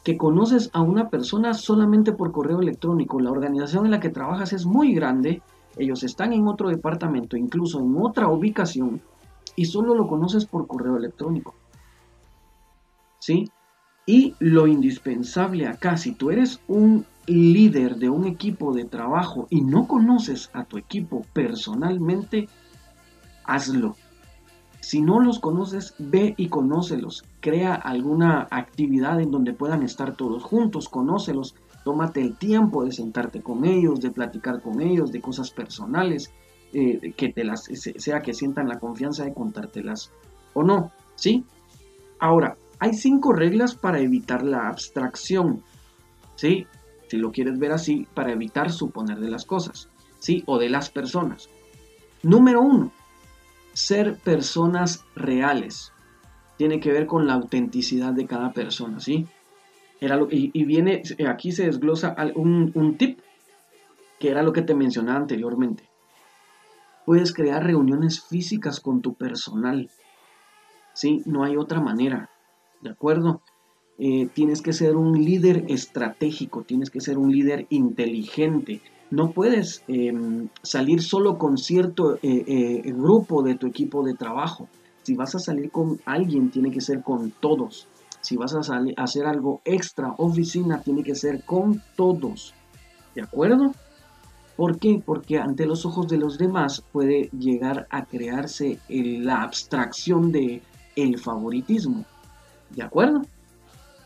que 0.03 0.17
conoces 0.17 0.69
a 0.73 0.81
una 0.81 1.09
persona 1.09 1.53
solamente 1.53 2.11
por 2.11 2.31
correo 2.31 2.59
electrónico. 2.59 3.19
La 3.19 3.31
organización 3.31 3.85
en 3.85 3.91
la 3.91 3.99
que 3.99 4.09
trabajas 4.09 4.51
es 4.53 4.65
muy 4.65 4.93
grande, 4.93 5.41
ellos 5.77 6.03
están 6.03 6.33
en 6.33 6.47
otro 6.47 6.69
departamento, 6.69 7.37
incluso 7.37 7.79
en 7.79 7.95
otra 7.97 8.27
ubicación, 8.27 9.01
y 9.55 9.65
solo 9.65 9.95
lo 9.95 10.07
conoces 10.07 10.45
por 10.45 10.67
correo 10.67 10.97
electrónico. 10.97 11.55
¿Sí? 13.19 13.49
Y 14.05 14.35
lo 14.39 14.67
indispensable 14.67 15.67
acá, 15.67 15.95
si 15.95 16.11
tú 16.11 16.31
eres 16.31 16.59
un 16.67 17.05
líder 17.25 17.95
de 17.95 18.09
un 18.09 18.25
equipo 18.25 18.73
de 18.73 18.83
trabajo 18.83 19.47
y 19.49 19.61
no 19.61 19.87
conoces 19.87 20.49
a 20.51 20.65
tu 20.65 20.77
equipo 20.77 21.25
personalmente, 21.31 22.49
hazlo. 23.45 23.95
Si 24.83 25.01
no 25.01 25.21
los 25.21 25.39
conoces, 25.39 25.95
ve 25.97 26.33
y 26.35 26.49
conócelos. 26.49 27.23
Crea 27.39 27.73
alguna 27.73 28.49
actividad 28.51 29.21
en 29.21 29.31
donde 29.31 29.53
puedan 29.53 29.81
estar 29.81 30.17
todos 30.17 30.43
juntos, 30.43 30.89
conócelos. 30.89 31.55
Tómate 31.85 32.19
el 32.19 32.35
tiempo 32.35 32.83
de 32.83 32.91
sentarte 32.91 33.41
con 33.41 33.63
ellos, 33.63 34.01
de 34.01 34.11
platicar 34.11 34.61
con 34.61 34.81
ellos, 34.81 35.13
de 35.13 35.21
cosas 35.21 35.51
personales, 35.51 36.33
eh, 36.73 37.13
que 37.15 37.31
te 37.31 37.45
las, 37.45 37.63
sea 37.63 38.19
que 38.19 38.33
sientan 38.33 38.67
la 38.67 38.77
confianza 38.77 39.23
de 39.23 39.33
contártelas 39.33 40.11
o 40.53 40.63
no. 40.63 40.91
¿Sí? 41.15 41.45
Ahora, 42.19 42.57
hay 42.77 42.93
cinco 42.93 43.31
reglas 43.31 43.75
para 43.75 44.01
evitar 44.01 44.43
la 44.43 44.67
abstracción. 44.67 45.63
¿Sí? 46.35 46.67
Si 47.07 47.15
lo 47.15 47.31
quieres 47.31 47.57
ver 47.57 47.71
así, 47.71 48.05
para 48.13 48.33
evitar 48.33 48.69
suponer 48.69 49.21
de 49.21 49.31
las 49.31 49.45
cosas. 49.45 49.87
¿Sí? 50.19 50.43
O 50.45 50.59
de 50.59 50.67
las 50.67 50.89
personas. 50.89 51.47
Número 52.21 52.61
uno, 52.61 52.91
ser 53.73 54.17
personas 54.17 55.05
reales. 55.15 55.91
Tiene 56.57 56.79
que 56.79 56.91
ver 56.91 57.07
con 57.07 57.27
la 57.27 57.33
autenticidad 57.33 58.13
de 58.13 58.25
cada 58.25 58.53
persona, 58.53 58.99
¿sí? 58.99 59.27
Era 59.99 60.17
lo, 60.17 60.27
y, 60.29 60.51
y, 60.53 60.65
viene, 60.65 61.01
aquí 61.27 61.51
se 61.51 61.65
desglosa 61.65 62.15
un, 62.35 62.71
un 62.75 62.97
tip, 62.97 63.19
que 64.19 64.29
era 64.29 64.43
lo 64.43 64.53
que 64.53 64.61
te 64.61 64.75
mencionaba 64.75 65.19
anteriormente. 65.19 65.89
Puedes 67.05 67.33
crear 67.33 67.63
reuniones 67.63 68.23
físicas 68.23 68.79
con 68.79 69.01
tu 69.01 69.15
personal, 69.15 69.89
¿sí? 70.93 71.21
No 71.25 71.43
hay 71.43 71.57
otra 71.57 71.81
manera, 71.81 72.29
¿de 72.81 72.91
acuerdo? 72.91 73.41
Eh, 73.97 74.27
tienes 74.33 74.61
que 74.61 74.73
ser 74.73 74.95
un 74.95 75.23
líder 75.23 75.65
estratégico, 75.67 76.63
tienes 76.63 76.89
que 76.89 77.01
ser 77.01 77.17
un 77.17 77.31
líder 77.31 77.67
inteligente, 77.69 78.81
no 79.13 79.29
puedes 79.29 79.83
em, 79.87 80.49
salir 80.63 81.03
solo 81.03 81.37
con 81.37 81.59
cierto 81.59 82.15
eh, 82.15 82.19
eh, 82.23 82.81
grupo 82.93 83.43
de 83.43 83.53
tu 83.53 83.67
equipo 83.67 84.03
de 84.03 84.15
trabajo. 84.15 84.67
Si 85.03 85.13
vas 85.13 85.35
a 85.35 85.39
salir 85.39 85.69
con 85.69 86.01
alguien, 86.05 86.49
tiene 86.49 86.71
que 86.71 86.81
ser 86.81 87.03
con 87.03 87.31
todos. 87.39 87.87
si 88.21 88.37
vas 88.37 88.55
a 88.55 88.61
hacer 88.97 89.25
algo 89.25 89.61
extra 89.65 90.15
oficina, 90.17 90.81
tiene 90.81 91.03
que 91.03 91.13
ser 91.13 91.43
con 91.43 91.83
todos. 91.95 92.55
¿De 93.13 93.21
acuerdo? 93.21 93.73
¿Por 94.55 94.79
qué? 94.79 94.99
Porque 95.05 95.37
ante 95.37 95.67
los 95.67 95.85
ojos 95.85 96.07
de 96.07 96.17
los 96.17 96.37
demás 96.37 96.81
puede 96.91 97.29
llegar 97.37 97.85
a 97.91 98.05
crearse 98.05 98.79
la 98.87 99.43
abstracción 99.43 100.31
de 100.31 100.63
el 100.95 101.19
favoritismo. 101.19 102.05
¿De 102.69 102.81
acuerdo? 102.81 103.21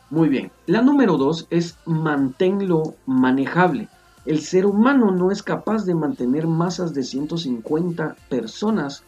Muy 0.09 0.29
bien. 0.29 0.51
La 0.65 0.81
número 0.81 1.15
dos 1.15 1.47
es 1.49 1.77
manténlo 1.85 2.95
manejable. 3.05 3.87
El 4.27 4.41
ser 4.41 4.65
humano 4.65 5.09
no 5.11 5.31
es 5.31 5.41
capaz 5.41 5.85
de 5.85 5.95
mantener 5.95 6.47
masas 6.47 6.93
de 6.93 7.01
150 7.01 8.17
personas 8.27 9.05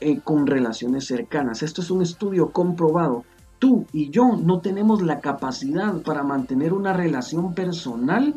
eh, 0.00 0.20
con 0.20 0.46
relaciones 0.46 1.04
cercanas. 1.04 1.62
Esto 1.62 1.82
es 1.82 1.90
un 1.90 2.00
estudio 2.00 2.50
comprobado. 2.50 3.24
Tú 3.58 3.84
y 3.92 4.08
yo 4.08 4.38
no 4.42 4.60
tenemos 4.60 5.02
la 5.02 5.20
capacidad 5.20 6.00
para 6.00 6.22
mantener 6.22 6.72
una 6.72 6.94
relación 6.94 7.52
personal 7.52 8.34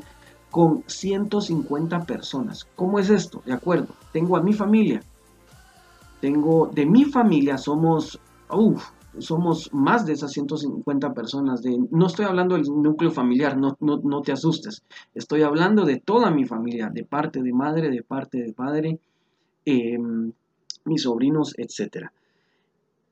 con 0.50 0.84
150 0.86 2.02
personas. 2.02 2.68
¿Cómo 2.76 3.00
es 3.00 3.10
esto? 3.10 3.42
De 3.46 3.54
acuerdo, 3.54 3.96
tengo 4.12 4.36
a 4.36 4.44
mi 4.44 4.52
familia. 4.52 5.02
Tengo, 6.20 6.70
de 6.74 6.86
mi 6.88 7.06
familia 7.06 7.58
somos, 7.58 8.20
somos 9.20 9.74
más 9.74 10.06
de 10.06 10.14
esas 10.14 10.32
150 10.32 11.14
personas. 11.14 11.62
De, 11.62 11.78
no 11.92 12.08
estoy 12.08 12.26
hablando 12.26 12.56
del 12.56 12.64
núcleo 12.64 13.12
familiar, 13.12 13.58
no, 13.58 13.78
no, 13.80 14.22
te 14.22 14.32
asustes. 14.32 14.84
Estoy 15.14 15.44
hablando 15.44 15.86
de 15.86 16.00
toda 16.00 16.32
mi 16.32 16.46
familia, 16.46 16.90
de 16.90 17.04
parte 17.04 17.42
de 17.42 17.54
madre, 17.54 17.90
de 17.90 18.04
parte 18.04 18.42
de 18.42 18.54
padre, 18.54 19.00
em, 19.66 20.32
mis 20.86 21.02
sobrinos, 21.04 21.54
etcétera 21.58 22.12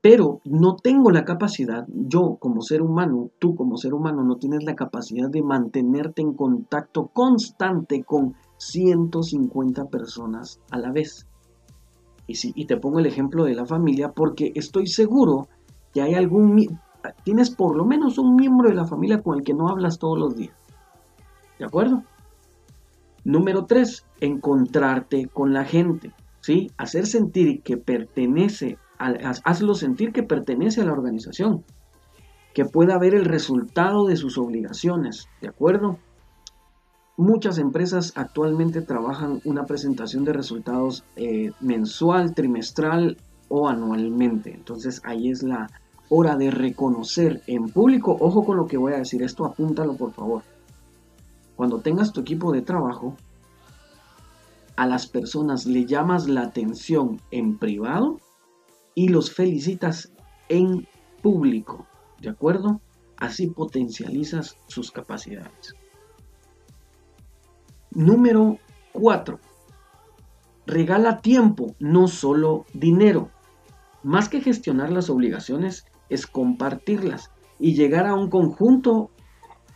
pero 0.01 0.39
no 0.45 0.77
tengo 0.77 1.11
la 1.11 1.25
capacidad, 1.25 1.85
yo 1.89 2.37
como 2.39 2.61
ser 2.61 2.81
humano, 2.81 3.31
tú 3.37 3.55
como 3.55 3.75
ser 3.75 3.93
humano, 3.93 4.23
no 4.23 4.37
tienes 4.37 4.63
la 4.63 4.75
capacidad 4.75 5.29
de 5.29 5.43
mantenerte 5.43 6.21
en 6.21 6.33
contacto 6.33 7.07
constante 7.07 8.03
con 8.03 8.35
150 8.57 9.89
personas 9.89 10.61
a 10.71 10.77
la 10.77 10.91
vez. 10.91 11.27
Y, 12.27 12.35
si, 12.35 12.53
y 12.55 12.65
te 12.65 12.77
pongo 12.77 12.99
el 12.99 13.07
ejemplo 13.07 13.43
de 13.43 13.55
la 13.55 13.65
familia 13.65 14.13
porque 14.13 14.53
estoy 14.55 14.87
seguro 14.87 15.49
que 15.93 16.01
hay 16.01 16.13
algún, 16.13 16.79
tienes 17.23 17.49
por 17.49 17.75
lo 17.75 17.85
menos 17.85 18.17
un 18.17 18.35
miembro 18.35 18.69
de 18.69 18.75
la 18.75 18.85
familia 18.85 19.21
con 19.21 19.37
el 19.37 19.43
que 19.43 19.53
no 19.53 19.69
hablas 19.69 19.99
todos 19.99 20.17
los 20.17 20.35
días. 20.35 20.55
¿De 21.57 21.65
acuerdo? 21.65 22.03
Número 23.23 23.65
3, 23.65 24.05
encontrarte 24.21 25.27
con 25.27 25.53
la 25.53 25.65
gente. 25.65 26.13
¿sí? 26.41 26.71
Hacer 26.77 27.05
sentir 27.05 27.61
que 27.61 27.77
pertenece 27.77 28.77
hazlo 28.99 29.75
sentir 29.75 30.11
que 30.11 30.23
pertenece 30.23 30.81
a 30.81 30.85
la 30.85 30.91
organización, 30.91 31.63
que 32.53 32.65
pueda 32.65 32.97
ver 32.97 33.15
el 33.15 33.25
resultado 33.25 34.05
de 34.05 34.17
sus 34.17 34.37
obligaciones, 34.37 35.29
¿de 35.41 35.47
acuerdo? 35.47 35.97
Muchas 37.15 37.57
empresas 37.57 38.13
actualmente 38.15 38.81
trabajan 38.81 39.41
una 39.43 39.65
presentación 39.65 40.23
de 40.23 40.33
resultados 40.33 41.03
eh, 41.15 41.51
mensual, 41.59 42.33
trimestral 42.33 43.17
o 43.49 43.67
anualmente. 43.67 44.53
Entonces 44.53 45.01
ahí 45.03 45.29
es 45.29 45.43
la 45.43 45.69
hora 46.09 46.35
de 46.35 46.49
reconocer 46.51 47.43
en 47.47 47.69
público, 47.69 48.17
ojo 48.19 48.43
con 48.43 48.57
lo 48.57 48.67
que 48.67 48.77
voy 48.77 48.93
a 48.93 48.97
decir, 48.97 49.21
esto 49.21 49.45
apúntalo 49.45 49.95
por 49.95 50.13
favor. 50.13 50.43
Cuando 51.55 51.81
tengas 51.81 52.13
tu 52.13 52.21
equipo 52.21 52.51
de 52.51 52.61
trabajo, 52.61 53.15
a 54.75 54.87
las 54.87 55.07
personas 55.07 55.65
le 55.65 55.85
llamas 55.85 56.29
la 56.29 56.43
atención 56.43 57.19
en 57.31 57.57
privado 57.57 58.19
y 58.95 59.09
los 59.09 59.31
felicitas 59.31 60.13
en 60.47 60.87
público, 61.21 61.85
¿de 62.19 62.29
acuerdo? 62.29 62.79
Así 63.17 63.47
potencializas 63.47 64.55
sus 64.67 64.91
capacidades. 64.91 65.75
Número 67.91 68.57
4. 68.93 69.39
Regala 70.65 71.19
tiempo, 71.19 71.75
no 71.79 72.07
solo 72.07 72.65
dinero. 72.73 73.31
Más 74.03 74.29
que 74.29 74.41
gestionar 74.41 74.91
las 74.91 75.09
obligaciones, 75.09 75.85
es 76.09 76.25
compartirlas 76.25 77.31
y 77.59 77.75
llegar 77.75 78.07
a 78.07 78.15
un 78.15 78.29
conjunto, 78.29 79.11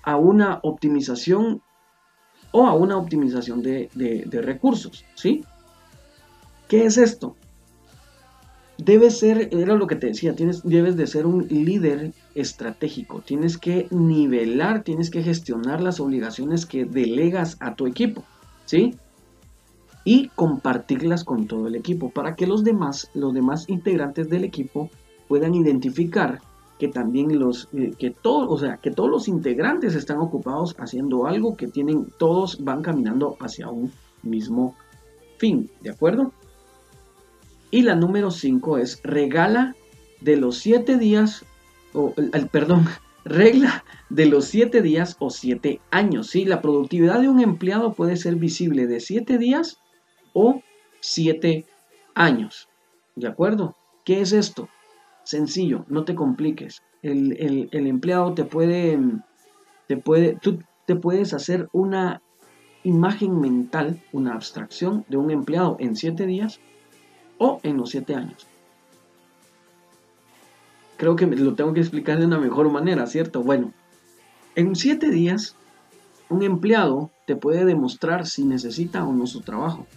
a 0.04 0.18
una 0.18 0.60
optimización 0.64 1.62
o 2.52 2.68
a 2.68 2.74
una 2.74 2.98
optimización 2.98 3.62
de, 3.62 3.90
de 3.94 4.42
recursos, 4.42 5.06
¿sí? 5.16 5.44
¿Qué 6.68 6.86
es 6.86 6.98
esto? 6.98 7.36
debes 8.78 9.20
ser, 9.20 9.50
era 9.52 9.76
lo 9.76 9.88
que 9.88 9.96
te 9.96 10.08
decía, 10.08 10.36
tienes, 10.36 10.64
debes 10.64 10.98
de 10.98 11.08
ser 11.08 11.26
un 11.26 11.48
líder 11.48 12.14
estratégico, 12.36 13.22
tienes 13.22 13.58
que 13.58 13.88
nivelar, 13.92 14.84
tienes 14.84 15.10
que 15.10 15.24
gestionar 15.24 15.82
las 15.82 16.00
obligaciones 16.00 16.66
que 16.66 16.86
delegas 16.86 17.58
a 17.60 17.76
tu 17.76 17.88
equipo, 17.88 18.24
¿sí? 18.66 18.96
Y 20.06 20.30
compartirlas 20.30 21.24
con 21.24 21.48
todo 21.48 21.68
el 21.68 21.76
equipo 21.76 22.10
para 22.10 22.36
que 22.36 22.48
los 22.48 22.64
demás, 22.64 23.10
los 23.14 23.34
demás 23.34 23.70
integrantes 23.70 24.30
del 24.30 24.44
equipo 24.44 24.90
puedan 25.28 25.56
identificar 25.56 26.42
que 26.80 26.88
también 26.90 27.40
los, 27.40 27.70
eh, 27.74 27.94
que 27.98 28.12
todos, 28.12 28.48
o 28.50 28.58
sea, 28.58 28.78
que 28.78 28.92
todos 28.92 29.10
los 29.10 29.28
integrantes 29.28 29.96
están 29.96 30.18
ocupados 30.18 30.76
haciendo 30.78 31.28
algo 31.28 31.56
que 31.56 31.68
tienen, 31.68 32.08
todos 32.18 32.64
van 32.64 32.82
caminando 32.82 33.38
hacia 33.40 33.70
un 33.70 33.92
mismo 34.22 34.76
fin, 35.38 35.70
¿de 35.82 35.92
acuerdo? 35.92 36.34
Y 37.72 37.84
la 37.84 37.96
número 37.96 38.32
5 38.32 38.78
es 38.78 39.02
regala 39.04 39.76
de 40.22 40.38
los 40.38 40.58
7 40.58 40.98
días, 40.98 41.46
o 41.94 42.14
el, 42.18 42.48
perdón, 42.48 42.86
regla 43.26 43.84
de 44.10 44.26
los 44.26 44.46
7 44.46 44.82
días 44.82 45.16
o 45.20 45.30
7 45.30 45.80
años. 45.92 46.28
¿sí? 46.28 46.46
La 46.46 46.62
productividad 46.62 47.22
de 47.22 47.30
un 47.30 47.40
empleado 47.40 47.94
puede 47.94 48.18
ser 48.18 48.36
visible 48.36 48.88
de 48.88 49.00
7 49.00 49.38
días 49.38 49.80
o 50.34 50.62
7 51.00 51.66
años. 52.16 52.70
¿De 53.16 53.28
acuerdo? 53.28 53.76
¿Qué 54.04 54.22
es 54.22 54.34
esto? 54.34 54.70
Sencillo, 55.24 55.86
no 55.88 56.04
te 56.04 56.16
compliques. 56.16 56.82
El, 57.02 57.70
el, 57.72 57.88
empleado 57.88 58.34
te 58.34 58.46
puede, 58.46 59.00
te 59.88 59.98
puede, 59.98 60.38
tú 60.42 60.60
te 60.86 60.96
puedes 60.96 61.34
hacer 61.34 61.70
una 61.74 62.22
imagen 62.84 63.40
mental, 63.40 64.02
una 64.12 64.34
abstracción 64.34 65.06
de 65.08 65.18
un 65.18 65.32
empleado 65.32 65.78
en 65.80 65.96
7 65.96 66.26
días 66.26 66.60
o 67.38 67.60
en 67.64 67.78
los 67.78 67.90
siete 67.92 68.16
años. 68.16 68.48
Creo 70.98 71.16
que 71.16 71.26
lo 71.26 71.56
tengo 71.56 71.74
que 71.74 71.82
explicar 71.82 72.20
de 72.20 72.26
una 72.26 72.40
mejor 72.40 72.72
manera, 72.72 73.06
¿cierto? 73.08 73.44
Bueno, 73.44 73.74
en 74.56 74.76
siete 74.76 75.10
días, 75.10 75.56
un 76.30 76.44
empleado 76.44 77.12
te 77.26 77.36
puede 77.36 77.66
demostrar 77.66 78.26
si 78.26 78.46
necesita 78.46 79.04
o 79.04 79.12
no 79.12 79.28
su 79.28 79.42
trabajo. 79.42 79.88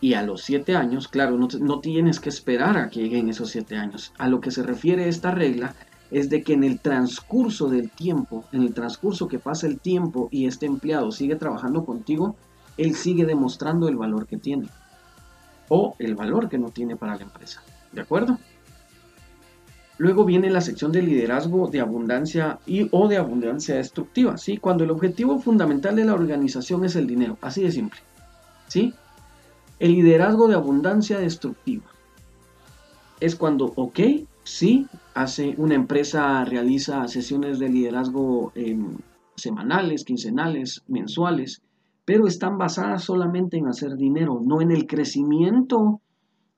Y 0.00 0.14
a 0.14 0.22
los 0.22 0.42
siete 0.42 0.76
años, 0.76 1.08
claro, 1.08 1.36
no, 1.36 1.48
no, 1.60 1.80
tienes 1.80 2.20
que 2.20 2.28
esperar 2.28 2.76
a 2.78 2.88
que 2.88 3.00
lleguen 3.00 3.28
esos 3.28 3.50
siete 3.50 3.76
años. 3.76 4.12
A 4.18 4.28
lo 4.28 4.40
que 4.40 4.50
se 4.50 4.62
refiere 4.62 5.08
esta 5.08 5.32
regla 5.32 5.74
es 6.10 6.30
de 6.30 6.42
que 6.42 6.54
en 6.54 6.64
el 6.64 6.78
transcurso 6.78 7.68
del 7.68 7.90
tiempo, 7.90 8.44
en 8.52 8.62
el 8.62 8.74
transcurso 8.74 9.28
que 9.28 9.38
pasa 9.38 9.66
el 9.66 9.78
tiempo 9.80 10.28
y 10.30 10.46
este 10.46 10.66
empleado 10.66 11.10
sigue 11.10 11.36
trabajando 11.36 11.84
contigo, 11.84 12.36
él 12.76 12.94
sigue 12.94 13.26
demostrando 13.26 13.88
el 13.88 13.96
valor 13.96 14.26
que 14.26 14.36
tiene 14.36 14.68
o 15.68 15.94
el 15.98 16.14
valor 16.14 16.48
que 16.48 16.58
no 16.58 16.70
tiene 16.70 16.96
para 16.96 17.16
la 17.16 17.22
empresa. 17.22 17.62
¿De 17.92 18.00
acuerdo? 18.00 18.38
Luego 19.98 20.24
viene 20.24 20.48
la 20.48 20.60
sección 20.60 20.92
de 20.92 21.02
liderazgo 21.02 21.66
de 21.66 21.80
abundancia 21.80 22.60
y 22.66 22.88
o 22.92 23.08
de 23.08 23.16
abundancia 23.16 23.74
destructiva, 23.74 24.38
¿sí? 24.38 24.56
Cuando 24.56 24.84
el 24.84 24.90
objetivo 24.90 25.40
fundamental 25.40 25.96
de 25.96 26.04
la 26.04 26.14
organización 26.14 26.84
es 26.84 26.94
el 26.94 27.08
dinero, 27.08 27.36
así 27.40 27.64
de 27.64 27.72
simple, 27.72 28.00
¿sí? 28.68 28.94
El 29.78 29.92
liderazgo 29.92 30.48
de 30.48 30.54
abundancia 30.54 31.18
destructiva 31.20 31.84
es 33.20 33.36
cuando, 33.36 33.72
ok, 33.76 34.00
sí, 34.42 34.86
hace 35.14 35.54
una 35.56 35.74
empresa 35.74 36.44
realiza 36.44 37.06
sesiones 37.06 37.58
de 37.58 37.68
liderazgo 37.68 38.52
em, 38.56 38.96
semanales, 39.36 40.04
quincenales, 40.04 40.82
mensuales, 40.88 41.62
pero 42.04 42.26
están 42.26 42.58
basadas 42.58 43.04
solamente 43.04 43.56
en 43.56 43.68
hacer 43.68 43.96
dinero, 43.96 44.40
no 44.44 44.60
en 44.60 44.70
el 44.70 44.86
crecimiento 44.86 46.00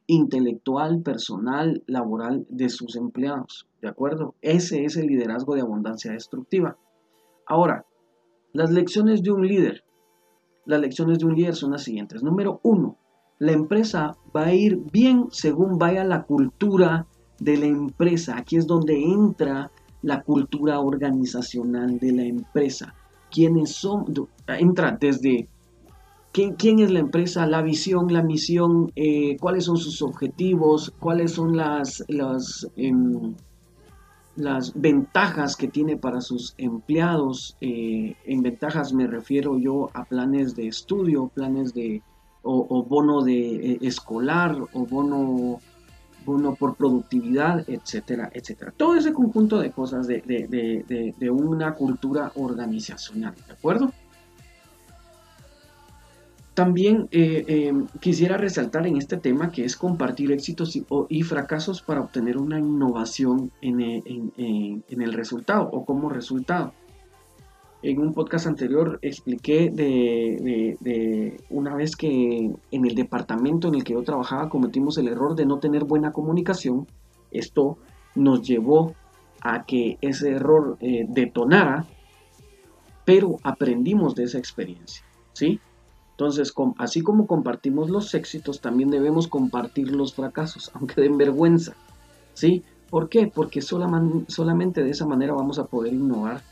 intelectual, 0.06 1.02
personal, 1.02 1.82
laboral 1.86 2.46
de 2.48 2.68
sus 2.68 2.96
empleados. 2.96 3.68
¿De 3.82 3.88
acuerdo? 3.88 4.34
Ese 4.40 4.84
es 4.84 4.96
el 4.96 5.06
liderazgo 5.06 5.54
de 5.54 5.60
abundancia 5.60 6.12
destructiva. 6.12 6.76
Ahora, 7.46 7.84
las 8.52 8.70
lecciones 8.70 9.22
de 9.22 9.30
un 9.30 9.46
líder. 9.46 9.84
Las 10.64 10.80
lecciones 10.80 11.18
de 11.18 11.26
un 11.26 11.34
líder 11.34 11.54
son 11.54 11.72
las 11.72 11.82
siguientes. 11.82 12.22
Número 12.22 12.60
uno, 12.62 12.96
la 13.40 13.52
empresa 13.52 14.16
va 14.34 14.44
a 14.44 14.54
ir 14.54 14.78
bien 14.92 15.26
según 15.32 15.78
vaya 15.78 16.04
la 16.04 16.22
cultura 16.22 17.06
de 17.40 17.56
la 17.56 17.66
empresa. 17.66 18.36
Aquí 18.36 18.56
es 18.56 18.66
donde 18.66 19.02
entra 19.02 19.72
la 20.02 20.22
cultura 20.22 20.78
organizacional 20.80 21.98
de 21.98 22.12
la 22.12 22.22
empresa 22.24 22.94
quiénes 23.30 23.72
son, 23.72 24.28
entra 24.46 24.96
desde 25.00 25.48
quién, 26.32 26.80
es 26.80 26.90
la 26.90 26.98
empresa, 26.98 27.46
la 27.46 27.62
visión, 27.62 28.12
la 28.12 28.22
misión, 28.22 28.92
eh, 28.96 29.36
cuáles 29.40 29.64
son 29.64 29.78
sus 29.78 30.02
objetivos, 30.02 30.92
cuáles 30.98 31.32
son 31.32 31.56
las, 31.56 32.04
las, 32.08 32.68
em, 32.76 33.34
ventajas 34.74 35.56
que 35.56 35.68
tiene 35.68 35.96
para 35.96 36.20
sus 36.20 36.54
empleados. 36.58 37.56
Eh, 37.60 38.16
en 38.24 38.42
ventajas 38.42 38.92
me 38.92 39.06
refiero 39.06 39.58
yo 39.58 39.90
a 39.94 40.04
planes 40.04 40.54
de 40.54 40.68
estudio, 40.68 41.30
planes 41.34 41.74
de 41.74 42.02
o, 42.42 42.82
bono 42.84 43.22
de 43.22 43.78
escolar 43.82 44.56
o 44.72 44.86
bono 44.86 45.60
bono 46.24 46.54
por 46.54 46.76
productividad, 46.76 47.64
etcétera, 47.68 48.30
etcétera. 48.34 48.74
Todo 48.76 48.94
ese 48.94 49.12
conjunto 49.12 49.58
de 49.58 49.70
cosas 49.70 50.06
de, 50.06 50.20
de 51.18 51.30
una 51.30 51.74
cultura 51.74 52.30
organizacional, 52.34 53.34
¿de 53.46 53.52
acuerdo? 53.54 53.90
También 56.60 57.08
eh, 57.12 57.44
em, 57.48 57.86
quisiera 58.00 58.36
resaltar 58.36 58.86
en 58.86 58.96
este 58.96 59.16
tema 59.16 59.50
que 59.50 59.64
es 59.64 59.76
compartir 59.76 60.30
éxitos 60.30 60.76
y, 60.76 61.22
fracasos 61.22 61.80
para 61.80 62.00
obtener 62.02 62.36
una 62.36 62.58
innovación 62.58 63.50
eh, 63.62 64.02
en, 64.04 65.02
el 65.02 65.12
resultado 65.14 65.70
o 65.72 65.86
como 65.86 66.10
resultado. 66.10 66.74
En 67.82 67.98
un 67.98 68.12
podcast 68.12 68.46
anterior 68.46 68.98
expliqué 69.00 69.70
de, 69.70 71.40
una 71.48 71.74
vez 71.74 71.96
que 71.96 72.52
en 72.70 72.86
el 72.86 72.94
departamento 72.94 73.68
en 73.68 73.74
el 73.74 73.84
que 73.84 73.94
yo 73.94 74.02
trabajaba 74.02 74.50
cometimos 74.50 74.98
el 74.98 75.08
error 75.08 75.34
de 75.34 75.46
no 75.46 75.60
tener 75.60 75.84
buena 75.84 76.12
comunicación. 76.12 76.86
Esto 77.30 77.78
nos 78.14 78.42
llevó 78.42 78.94
a 79.40 79.64
que 79.64 79.96
ese 80.02 80.32
error 80.32 80.76
eh, 80.80 81.06
detonara, 81.08 81.86
pero 83.06 83.36
aprendimos 83.42 84.14
de 84.14 84.24
esa 84.24 84.36
experiencia. 84.36 85.02
¿sí? 85.32 85.58
Entonces, 86.10 86.52
así 86.76 87.00
como 87.00 87.26
compartimos 87.26 87.88
los 87.88 88.12
éxitos, 88.12 88.60
también 88.60 88.90
debemos 88.90 89.26
compartir 89.26 89.90
los 89.92 90.12
fracasos, 90.12 90.70
aunque 90.74 91.00
den 91.00 91.16
vergüenza. 91.16 91.74
¿Sí? 92.34 92.62
¿Por 92.90 93.08
qué? 93.08 93.26
Porque 93.26 93.62
solamente 93.62 94.82
de 94.82 94.90
esa 94.90 95.06
manera 95.06 95.32
vamos 95.32 95.58
a 95.58 95.64
poder 95.64 95.94
innovar 95.94 96.42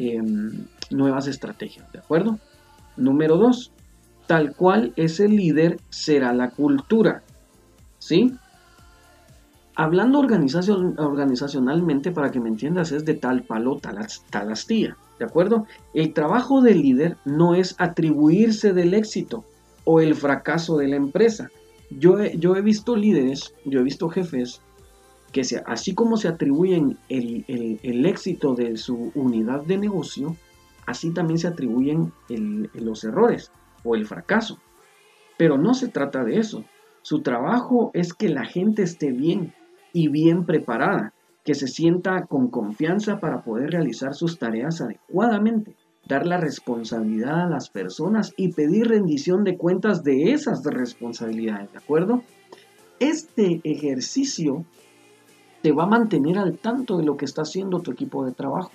em, 0.00 0.66
nuevas 0.90 1.26
estrategias. 1.26 1.90
¿De 1.92 1.98
acuerdo? 1.98 2.38
Número 2.96 3.36
dos, 3.36 3.70
tal 4.26 4.54
cual 4.54 4.92
es 4.96 5.20
el 5.20 5.36
líder 5.36 5.78
será 5.90 6.32
la 6.32 6.50
cultura. 6.50 7.22
¿Sí? 7.98 8.34
Hablando 9.74 10.20
organizacionalmente, 10.20 12.12
para 12.12 12.30
que 12.30 12.40
me 12.40 12.48
entiendas, 12.48 12.92
es 12.92 13.04
de 13.04 13.14
tal 13.14 13.42
palo, 13.42 13.76
tal, 13.76 13.98
tal 14.30 14.50
astilla. 14.50 14.96
¿De 15.18 15.26
acuerdo? 15.26 15.66
El 15.92 16.14
trabajo 16.14 16.62
del 16.62 16.80
líder 16.80 17.18
no 17.26 17.54
es 17.54 17.74
atribuirse 17.78 18.72
del 18.72 18.94
éxito 18.94 19.44
o 19.84 20.00
el 20.00 20.14
fracaso 20.14 20.78
de 20.78 20.88
la 20.88 20.96
empresa. 20.96 21.50
Yo 21.90 22.24
yo 22.24 22.56
he 22.56 22.62
visto 22.62 22.96
líderes, 22.96 23.54
yo 23.64 23.80
he 23.80 23.82
visto 23.82 24.08
jefes 24.08 24.62
que 25.32 25.42
así 25.66 25.94
como 25.94 26.16
se 26.16 26.28
atribuyen 26.28 26.98
el, 27.08 28.06
éxito 28.06 28.54
de 28.54 28.76
su 28.76 29.12
unidad 29.14 29.62
de 29.62 29.78
negocio, 29.78 30.36
así 30.86 31.12
también 31.12 31.38
se 31.38 31.48
atribuyen 31.48 32.12
los 32.74 33.04
errores 33.04 33.52
o 33.84 33.94
el 33.94 34.06
fracaso. 34.06 34.58
Pero 35.38 35.56
no 35.56 35.74
se 35.74 35.88
trata 35.88 36.24
de 36.24 36.38
eso. 36.38 36.64
Su 37.02 37.22
trabajo 37.22 37.90
es 37.94 38.12
que 38.12 38.28
la 38.28 38.44
gente 38.44 38.82
esté 38.82 39.12
bien 39.12 39.54
y 39.92 40.08
bien 40.08 40.44
preparada 40.44 41.14
que 41.44 41.54
se 41.54 41.68
sienta 41.68 42.26
con 42.26 42.48
confianza 42.48 43.18
para 43.18 43.42
poder 43.42 43.70
realizar 43.70 44.14
sus 44.14 44.38
tareas 44.38 44.80
adecuadamente, 44.80 45.74
dar 46.06 46.26
la 46.26 46.36
responsabilidad 46.36 47.44
a 47.44 47.48
las 47.48 47.70
personas 47.70 48.34
y 48.36 48.52
pedir 48.52 48.88
rendición 48.88 49.44
de 49.44 49.56
cuentas 49.56 50.04
de 50.04 50.32
esas 50.32 50.62
responsabilidades, 50.64 51.72
¿de 51.72 51.78
acuerdo? 51.78 52.22
Este 52.98 53.60
ejercicio 53.64 54.66
te 55.62 55.72
va 55.72 55.84
a 55.84 55.86
mantener 55.86 56.38
al 56.38 56.58
tanto 56.58 56.96
de 56.96 57.04
lo 57.04 57.16
que 57.16 57.24
está 57.24 57.42
haciendo 57.42 57.80
tu 57.80 57.90
equipo 57.90 58.24
de 58.24 58.32
trabajo 58.32 58.70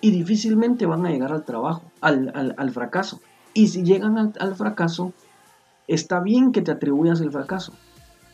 y 0.00 0.10
difícilmente 0.10 0.86
van 0.86 1.06
a 1.06 1.10
llegar 1.10 1.32
al 1.32 1.44
trabajo, 1.44 1.82
al, 2.00 2.70
fracaso. 2.72 3.20
Y 3.54 3.68
si 3.68 3.82
llegan 3.82 4.18
al, 4.18 4.32
al 4.38 4.54
fracaso, 4.54 5.12
está 5.86 6.20
bien 6.20 6.52
que 6.52 6.62
te 6.62 6.70
atribuyas 6.70 7.20
el 7.20 7.32
fracaso, 7.32 7.72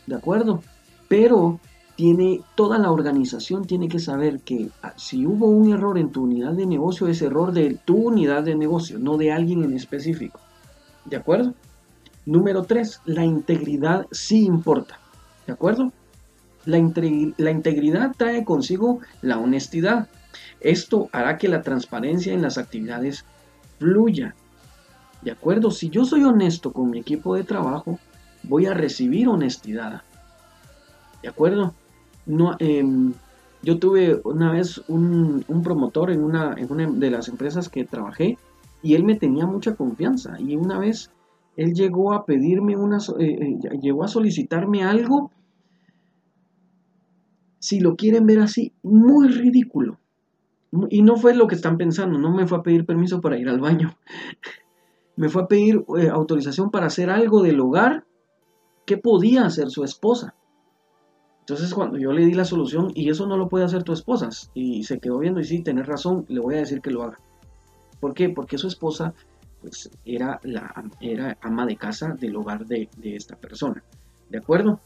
¿de 0.05 0.15
acuerdo? 0.15 0.61
Pero 1.07 1.59
tiene 1.95 2.41
toda 2.55 2.77
la 2.77 2.91
organización 2.91 3.65
tiene 3.65 3.87
que 3.87 3.99
saber 3.99 4.41
que 4.41 4.69
ah, 4.83 4.93
si 4.97 5.25
hubo 5.25 5.47
un 5.47 5.71
error 5.71 5.97
en 5.97 6.11
tu 6.11 6.23
unidad 6.23 6.51
de 6.53 6.65
negocio 6.65 7.07
es 7.07 7.21
error 7.21 7.53
de 7.53 7.79
tu 7.85 7.95
unidad 7.95 8.43
de 8.43 8.55
negocio, 8.55 8.99
no 8.99 9.17
de 9.17 9.31
alguien 9.31 9.63
en 9.63 9.73
específico. 9.73 10.39
¿De 11.05 11.15
acuerdo? 11.15 11.53
Número 12.25 12.63
tres, 12.63 13.01
la 13.05 13.23
integridad 13.23 14.07
sí 14.11 14.45
importa. 14.45 14.99
¿De 15.47 15.53
acuerdo? 15.53 15.91
La, 16.65 16.77
integridad 16.77 18.15
trae 18.17 18.43
consigo 18.43 18.99
la 19.21 19.37
honestidad. 19.37 20.09
Esto 20.61 21.09
hará 21.11 21.37
que 21.37 21.47
la 21.47 21.61
transparencia 21.61 22.33
en 22.33 22.41
las 22.41 22.57
actividades 22.57 23.25
fluya. 23.79 24.35
¿De 25.21 25.31
acuerdo? 25.31 25.71
Si 25.71 25.89
yo 25.89 26.05
soy 26.05 26.23
honesto 26.23 26.71
con 26.71 26.89
mi 26.89 26.99
equipo 26.99 27.35
de 27.35 27.43
trabajo, 27.43 27.99
voy 28.43 28.65
a 28.65 28.73
recibir 28.73 29.27
honestidad. 29.27 30.01
¿De 31.21 31.29
acuerdo? 31.29 31.73
no, 32.25 32.55
em, 32.59 33.13
yo 33.61 33.79
tuve 33.79 34.21
una 34.23 34.51
vez 34.51 34.81
un, 34.87 35.43
promotor 35.63 36.11
en 36.11 36.23
una, 36.23 36.53
en 36.57 36.71
una, 36.71 36.89
de 36.89 37.09
las 37.09 37.27
empresas 37.27 37.67
que 37.69 37.83
trabajé 37.83 38.37
y 38.83 38.93
él 38.93 39.03
me 39.03 39.15
tenía 39.15 39.47
mucha 39.47 39.75
confianza 39.75 40.39
y 40.39 40.55
una 40.55 40.77
vez 40.77 41.11
él 41.57 41.73
llegó 41.73 42.13
a 42.13 42.25
pedirme 42.25 42.75
una, 42.75 42.97
eh, 43.19 43.57
eh, 43.63 43.79
llegó 43.81 44.03
a 44.03 44.07
solicitarme 44.07 44.83
algo, 44.83 45.31
si 47.65 47.79
lo 47.79 47.95
quieren 47.95 48.27
ver 48.27 48.39
así, 48.39 48.73
muy 48.83 49.27
ridículo. 49.27 49.97
Y 50.89 51.01
no 51.01 51.17
fue 51.17 51.33
lo 51.33 51.47
que 51.47 51.55
están 51.55 51.77
pensando, 51.77 52.19
no 52.19 52.31
me 52.31 52.45
fue 52.45 52.59
a 52.59 52.63
pedir 52.63 52.85
permiso 52.85 53.21
para 53.21 53.39
ir 53.39 53.49
al 53.49 53.59
baño. 53.59 53.97
me 55.15 55.29
fue 55.29 55.43
a 55.43 55.47
pedir 55.47 55.83
eh, 55.97 56.09
autorización 56.09 56.69
para 56.69 56.87
hacer 56.87 57.09
algo 57.09 57.41
del 57.41 57.59
hogar 57.59 58.05
que 58.85 58.97
podía 58.97 59.45
hacer 59.45 59.71
su 59.71 59.83
esposa. 59.83 60.35
Entonces 61.39 61.73
cuando 61.73 61.97
yo 61.97 62.11
le 62.11 62.25
di 62.25 62.33
la 62.33 62.45
solución 62.45 62.91
y 62.93 63.09
eso 63.09 63.25
no 63.25 63.35
lo 63.35 63.49
puede 63.49 63.65
hacer 63.65 63.83
tu 63.83 63.93
esposa 63.93 64.29
y 64.53 64.83
se 64.83 64.99
quedó 64.99 65.17
viendo 65.17 65.39
y 65.39 65.45
sí, 65.45 65.63
tenés 65.63 65.87
razón, 65.87 66.25
le 66.27 66.39
voy 66.39 66.55
a 66.55 66.59
decir 66.59 66.81
que 66.81 66.91
lo 66.91 67.01
haga. 67.01 67.19
¿Por 67.99 68.13
qué? 68.13 68.29
Porque 68.29 68.59
su 68.59 68.67
esposa 68.67 69.15
pues, 69.61 69.89
era, 70.05 70.39
la, 70.43 70.71
era 71.01 71.37
ama 71.41 71.65
de 71.65 71.77
casa 71.77 72.15
del 72.19 72.35
hogar 72.35 72.67
de, 72.67 72.89
esta 73.01 73.35
persona. 73.35 73.83
¿De 74.29 74.37
acuerdo? 74.37 74.79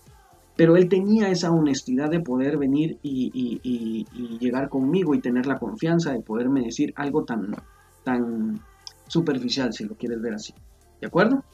Pero 0.59 0.75
él 0.75 0.89
tenía 0.89 1.29
esa 1.29 1.51
honestidad 1.51 2.09
de 2.09 2.19
poder 2.19 2.57
venir 2.57 2.99
y, 3.01 4.05
llegar 4.41 4.67
conmigo 4.67 5.15
y 5.15 5.21
tener 5.21 5.45
la 5.45 5.57
confianza 5.57 6.11
de 6.11 6.19
poderme 6.19 6.59
decir 6.59 6.91
algo 6.97 7.23
tan, 7.23 7.55
tan 8.03 8.59
superficial, 9.07 9.71
si 9.71 9.85
lo 9.85 9.95
quieres 9.95 10.21
ver 10.21 10.33
así. 10.33 10.53
¿De 10.99 11.07
acuerdo? 11.07 11.45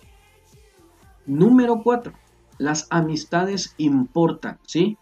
Número 1.28 1.84
4 1.84 2.14
las 2.58 2.88
amistades 2.90 3.76
importan, 3.78 4.58
¿sí? 4.66 4.98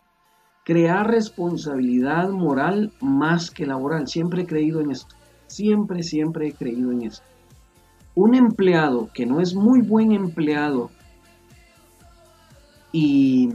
Crear 0.66 1.10
responsabilidad 1.10 2.30
moral 2.30 2.92
más 3.00 3.52
que 3.52 3.66
laboral. 3.66 4.10
Siempre 4.10 4.42
he 4.42 4.46
creído 4.46 4.82
en 4.82 4.92
esto. 4.92 5.16
Siempre, 5.48 6.04
siempre 6.04 6.50
he 6.50 6.52
creído 6.52 6.92
en 6.92 7.04
esto. 7.04 7.26
Un 8.16 8.36
empleado 8.36 9.10
que 9.13 9.26
no 9.26 9.39
es 9.39 9.56
muy 9.56 9.80
buen 9.80 10.12
empleado 10.12 10.92
y 12.92 13.50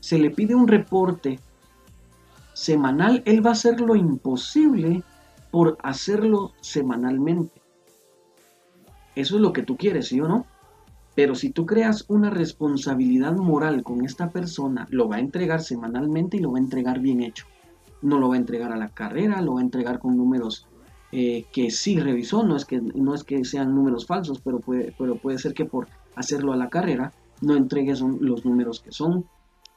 se 0.00 0.18
le 0.18 0.30
pide 0.30 0.54
un 0.54 0.68
reporte 0.68 1.38
semanal, 2.52 3.22
él 3.26 3.44
va 3.44 3.50
a 3.50 3.52
hacer 3.52 3.80
lo 3.80 3.94
imposible 3.96 5.02
por 5.50 5.78
hacerlo 5.82 6.52
semanalmente. 6.60 7.60
Eso 9.14 9.36
es 9.36 9.42
lo 9.42 9.52
que 9.52 9.62
tú 9.62 9.76
quieres, 9.76 10.08
¿sí 10.08 10.20
o 10.20 10.28
no? 10.28 10.46
Pero 11.14 11.34
si 11.34 11.50
tú 11.50 11.66
creas 11.66 12.04
una 12.08 12.30
responsabilidad 12.30 13.34
moral 13.36 13.82
con 13.82 14.04
esta 14.04 14.30
persona, 14.30 14.86
lo 14.90 15.08
va 15.08 15.16
a 15.16 15.20
entregar 15.20 15.60
semanalmente 15.60 16.36
y 16.36 16.40
lo 16.40 16.52
va 16.52 16.58
a 16.58 16.62
entregar 16.62 17.00
bien 17.00 17.20
hecho. 17.22 17.46
No 18.00 18.18
lo 18.18 18.28
va 18.28 18.36
a 18.36 18.38
entregar 18.38 18.72
a 18.72 18.76
la 18.76 18.88
carrera, 18.88 19.42
lo 19.42 19.54
va 19.54 19.60
a 19.60 19.64
entregar 19.64 19.98
con 19.98 20.16
números 20.16 20.66
eh, 21.12 21.46
que 21.52 21.70
sí 21.70 21.98
revisó, 21.98 22.44
no 22.44 22.56
es 22.56 22.64
que, 22.64 22.80
no 22.80 23.14
es 23.14 23.24
que 23.24 23.44
sean 23.44 23.74
números 23.74 24.06
falsos, 24.06 24.40
pero 24.40 24.60
puede, 24.60 24.94
pero 24.96 25.16
puede 25.16 25.38
ser 25.38 25.54
que 25.54 25.64
por 25.64 25.88
hacerlo 26.14 26.52
a 26.52 26.56
la 26.56 26.70
carrera 26.70 27.12
no 27.40 27.56
entregues 27.56 28.00
los 28.00 28.44
números 28.44 28.80
que 28.80 28.92
son, 28.92 29.24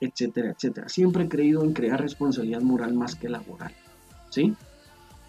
etcétera, 0.04 0.52
etcétera. 0.52 0.90
Siempre 0.90 1.24
he 1.24 1.30
creído 1.30 1.64
en 1.64 1.74
crear 1.74 2.02
responsabilidad 2.02 2.62
moral 2.62 2.94
más 2.94 3.16
que 3.16 3.30
laboral. 3.30 3.72
¿Sí? 4.30 4.56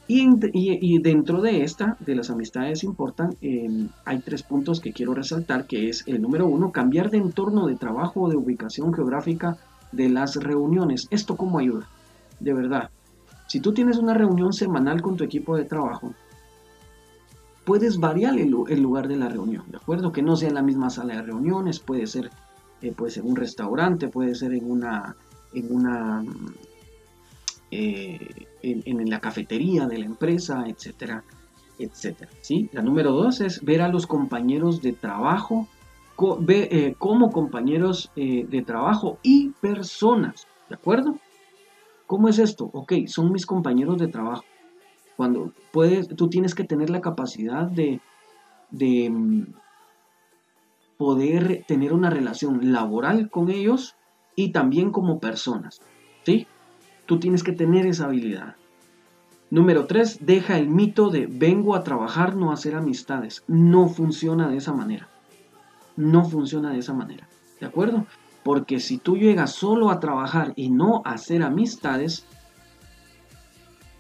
Y, 0.07 0.99
dentro 0.99 1.41
de 1.41 1.63
esta, 1.63 1.97
de 2.01 2.15
las 2.15 2.29
amistades 2.29 2.85
importan, 2.85 3.37
em, 3.41 3.89
hay 4.05 4.19
tres 4.19 4.43
puntos 4.43 4.81
que 4.81 4.93
quiero 4.93 5.15
resaltar, 5.15 5.67
que 5.67 5.89
es 5.89 6.05
el 6.07 6.21
número 6.21 6.47
uno, 6.47 6.73
cambiar 6.73 7.11
de 7.11 7.19
entorno 7.19 7.67
de 7.67 7.77
trabajo 7.77 8.23
o 8.23 8.29
de 8.29 8.37
ubicación 8.37 8.93
geográfica 8.93 9.57
de 9.93 10.11
las 10.11 10.37
reuniones. 10.37 11.07
¿Esto 11.11 11.37
cómo 11.37 11.59
ayuda? 11.59 11.89
De 12.39 12.53
verdad, 12.53 12.91
si 13.47 13.61
tú 13.61 13.73
tienes 13.73 13.97
una 13.97 14.13
reunión 14.13 14.53
semanal 14.53 15.01
con 15.01 15.17
tu 15.17 15.25
equipo 15.25 15.57
de 15.57 15.65
trabajo, 15.65 16.13
puedes 17.65 17.99
variar 17.99 18.39
el, 18.39 18.51
lugar 18.51 19.09
de 19.09 19.17
la 19.17 19.29
reunión, 19.29 19.65
¿de 19.71 19.79
acuerdo? 19.79 20.13
Que 20.13 20.23
no 20.23 20.37
sea 20.37 20.49
en 20.49 20.55
la 20.55 20.63
misma 20.63 20.91
sala 20.91 21.15
de 21.15 21.23
reuniones, 21.23 21.79
puede 21.79 22.07
ser, 22.07 22.31
eh, 22.85 22.93
puede 22.93 23.13
ser 23.13 23.25
un 23.25 23.37
restaurante, 23.37 24.09
puede 24.09 24.35
ser 24.35 24.53
en 24.53 24.71
una, 24.71 25.17
en 25.55 25.75
una, 25.75 26.25
eh, 27.71 28.47
en, 28.63 29.11
la 29.11 29.21
cafetería 29.21 29.87
de 29.87 29.99
la 29.99 30.07
empresa, 30.07 30.65
etcétera, 30.67 31.25
etcétera. 31.79 32.31
¿sí? 32.43 32.69
La 32.73 32.83
número 32.83 33.13
dos 33.13 33.41
es 33.41 33.65
ver 33.65 33.81
a 33.81 33.89
los 33.89 34.07
compañeros 34.07 34.83
de 34.83 34.93
trabajo 34.93 35.67
eh, 36.49 36.95
como 36.99 37.33
compañeros 37.33 38.13
eh, 38.15 38.47
de 38.49 38.63
trabajo 38.63 39.19
y 39.23 39.49
personas, 39.61 40.47
¿de 40.69 40.77
acuerdo? 40.77 41.17
¿Cómo 42.07 42.29
es 42.29 42.39
esto? 42.39 42.71
Ok, 42.73 42.93
son 43.07 43.33
mis 43.33 43.47
compañeros 43.47 43.99
de 43.99 44.09
trabajo. 44.09 44.45
Cuando 45.17 45.53
puedes, 45.73 46.09
tú 46.09 46.29
tienes 46.29 46.55
que 46.55 46.65
tener 46.65 46.91
la 46.91 47.01
capacidad 47.01 47.67
de, 47.67 48.01
de 48.71 49.11
mm, 49.11 49.47
poder 50.97 51.65
tener 51.67 51.93
una 51.93 52.11
relación 52.11 52.73
laboral 52.73 53.31
con 53.31 53.51
ellos 53.51 53.97
y 54.37 54.53
también 54.53 54.91
como 54.91 55.21
personas. 55.21 55.81
¿Sí? 56.25 56.47
Tú 57.07 57.19
tienes 57.19 57.43
que 57.43 57.53
tener 57.53 57.87
esa 57.87 58.07
habilidad. 58.07 58.57
Número 59.51 59.87
3, 59.87 60.27
deja 60.27 60.59
el 60.59 60.69
mito 60.69 61.11
de 61.11 61.27
vengo 61.27 61.75
a 61.75 61.85
trabajar, 61.85 62.35
no 62.35 62.51
a 62.51 62.55
hacer 62.55 62.75
amistades. 62.75 63.45
No 63.47 63.89
funciona 63.89 64.49
de 64.49 64.57
esa 64.57 64.73
manera. 64.73 65.09
No 65.97 66.25
funciona 66.25 66.73
de 66.73 66.79
esa 66.79 66.95
manera. 66.95 67.29
¿De 67.61 67.67
acuerdo? 67.67 68.07
Porque 68.43 68.81
si 68.81 68.99
tú 68.99 69.17
llegas 69.17 69.53
solo 69.53 69.91
a 69.91 70.01
trabajar 70.01 70.53
y 70.57 70.71
no 70.71 71.03
a 71.05 71.13
hacer 71.13 71.43
amistades, 71.43 72.27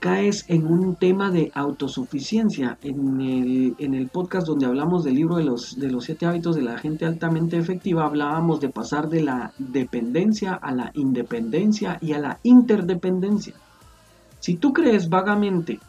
caes 0.04 0.44
en 0.48 0.66
un 0.66 0.96
tema 0.96 1.30
de 1.30 1.50
autosuficiencia. 1.54 2.76
En 2.82 3.22
el, 3.22 4.10
podcast 4.12 4.46
donde 4.46 4.66
hablamos 4.66 5.02
del 5.02 5.14
libro 5.14 5.36
de 5.36 5.44
los, 5.44 5.80
de 5.80 5.90
los 5.90 6.04
siete 6.04 6.26
hábitos 6.26 6.56
de 6.56 6.60
la 6.60 6.76
gente 6.76 7.06
altamente 7.06 7.56
efectiva, 7.56 8.04
hablábamos 8.04 8.60
de 8.60 8.68
pasar 8.68 9.08
de 9.08 9.22
la 9.22 9.54
dependencia 9.56 10.52
a 10.52 10.72
la 10.72 10.90
independencia 10.92 11.96
y 12.02 12.12
a 12.12 12.18
la 12.18 12.38
interdependencia. 12.42 13.54
Si 14.40 14.56
tú 14.56 14.74
crees 14.74 15.08
vagamente 15.08 15.80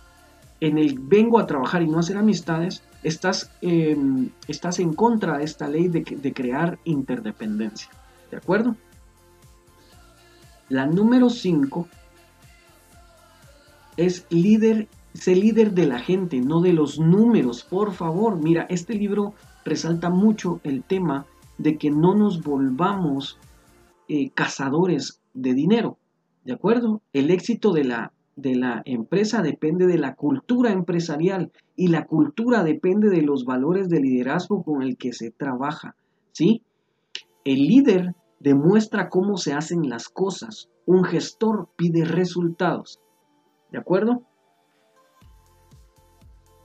en 0.61 0.77
el 0.77 0.97
vengo 0.97 1.37
a 1.37 1.45
trabajar 1.45 1.81
y 1.81 1.87
no 1.89 1.99
hacer 1.99 2.15
amistades, 2.15 2.83
estás, 3.03 3.51
em, 3.59 4.29
estás 4.47 4.79
en 4.79 4.93
contra 4.93 5.39
de 5.39 5.43
esta 5.43 5.67
ley 5.67 5.89
de, 5.89 6.03
de 6.03 6.33
crear 6.33 6.79
interdependencia. 6.85 7.89
¿De 8.31 8.37
acuerdo? 8.37 8.77
La 10.69 10.85
número 10.85 11.29
5 11.29 11.89
es 13.97 14.25
líder, 14.29 14.87
sé 15.13 15.35
líder 15.35 15.73
de 15.73 15.87
la 15.87 15.99
gente, 15.99 16.39
no 16.41 16.61
de 16.61 16.73
los 16.73 16.99
números, 16.99 17.63
por 17.63 17.93
favor. 17.93 18.37
Mira, 18.37 18.65
este 18.69 18.93
libro 18.93 19.33
resalta 19.63 20.09
mucho 20.09 20.59
el 20.63 20.83
tema 20.83 21.25
de 21.57 21.77
que 21.77 21.89
no 21.89 22.15
nos 22.15 22.43
volvamos 22.43 23.39
eh, 24.07 24.29
cazadores 24.31 25.21
de 25.33 25.53
dinero, 25.53 25.97
¿de 26.43 26.53
acuerdo? 26.53 27.01
El 27.13 27.31
éxito 27.31 27.71
de 27.71 27.85
la, 27.85 28.13
de 28.35 28.55
la 28.55 28.81
empresa 28.85 29.41
depende 29.41 29.87
de 29.87 29.97
la 29.97 30.15
cultura 30.15 30.71
empresarial 30.71 31.51
y 31.75 31.87
la 31.87 32.05
cultura 32.05 32.63
depende 32.63 33.09
de 33.09 33.21
los 33.21 33.45
valores 33.45 33.89
de 33.89 34.01
liderazgo 34.01 34.63
con 34.63 34.81
el 34.81 34.97
que 34.97 35.13
se 35.13 35.31
trabaja, 35.31 35.95
¿sí? 36.31 36.61
El 37.43 37.67
líder 37.67 38.15
demuestra 38.39 39.09
cómo 39.09 39.37
se 39.37 39.53
hacen 39.53 39.89
las 39.89 40.09
cosas, 40.09 40.69
un 40.85 41.03
gestor 41.03 41.69
pide 41.75 42.05
resultados. 42.05 42.99
¿De 43.75 43.81
acuerdo? 43.81 44.23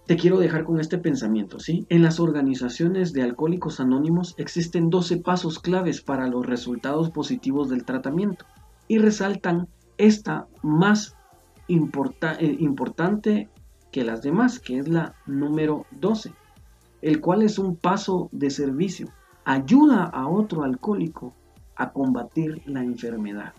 Te 0.07 0.17
quiero 0.17 0.39
dejar 0.39 0.63
con 0.63 0.79
este 0.79 0.97
pensamiento, 0.97 1.59
¿sí? 1.59 1.85
En 1.89 2.05
las 2.05 2.21
organizaciones 2.21 3.13
de 3.13 3.25
alcohólicos 3.25 3.81
anónimos 3.81 4.37
existen 4.39 4.91
12 4.91 5.17
pasos 5.17 5.59
claves 5.59 6.03
para 6.03 6.29
los 6.29 6.47
resultados 6.47 7.11
positivos 7.11 7.69
del 7.69 7.85
tratamiento 7.85 8.45
y 8.87 8.99
resaltan 8.99 9.67
esta 9.99 10.47
más 10.63 11.17
eh, 11.67 12.57
importante 12.61 13.49
que 13.91 14.05
las 14.05 14.23
demás, 14.23 14.61
que 14.61 14.79
es 14.79 14.87
la 14.87 15.17
número 15.27 15.87
12, 15.91 16.33
el 17.03 17.21
cual 17.21 17.43
es 17.43 17.59
un 17.59 17.75
paso 17.75 18.29
de 18.31 18.51
servicio. 18.51 19.09
Ayuda 19.45 20.05
a 20.05 20.29
otro 20.29 20.63
alcohólico 20.63 21.35
a 21.75 21.91
combatir 21.91 22.63
la 22.67 22.85
enfermedad. 22.85 23.53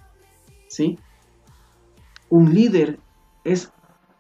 ¿Sí? 0.69 0.97
Un 2.29 2.53
líder 2.53 2.97
es 3.43 3.71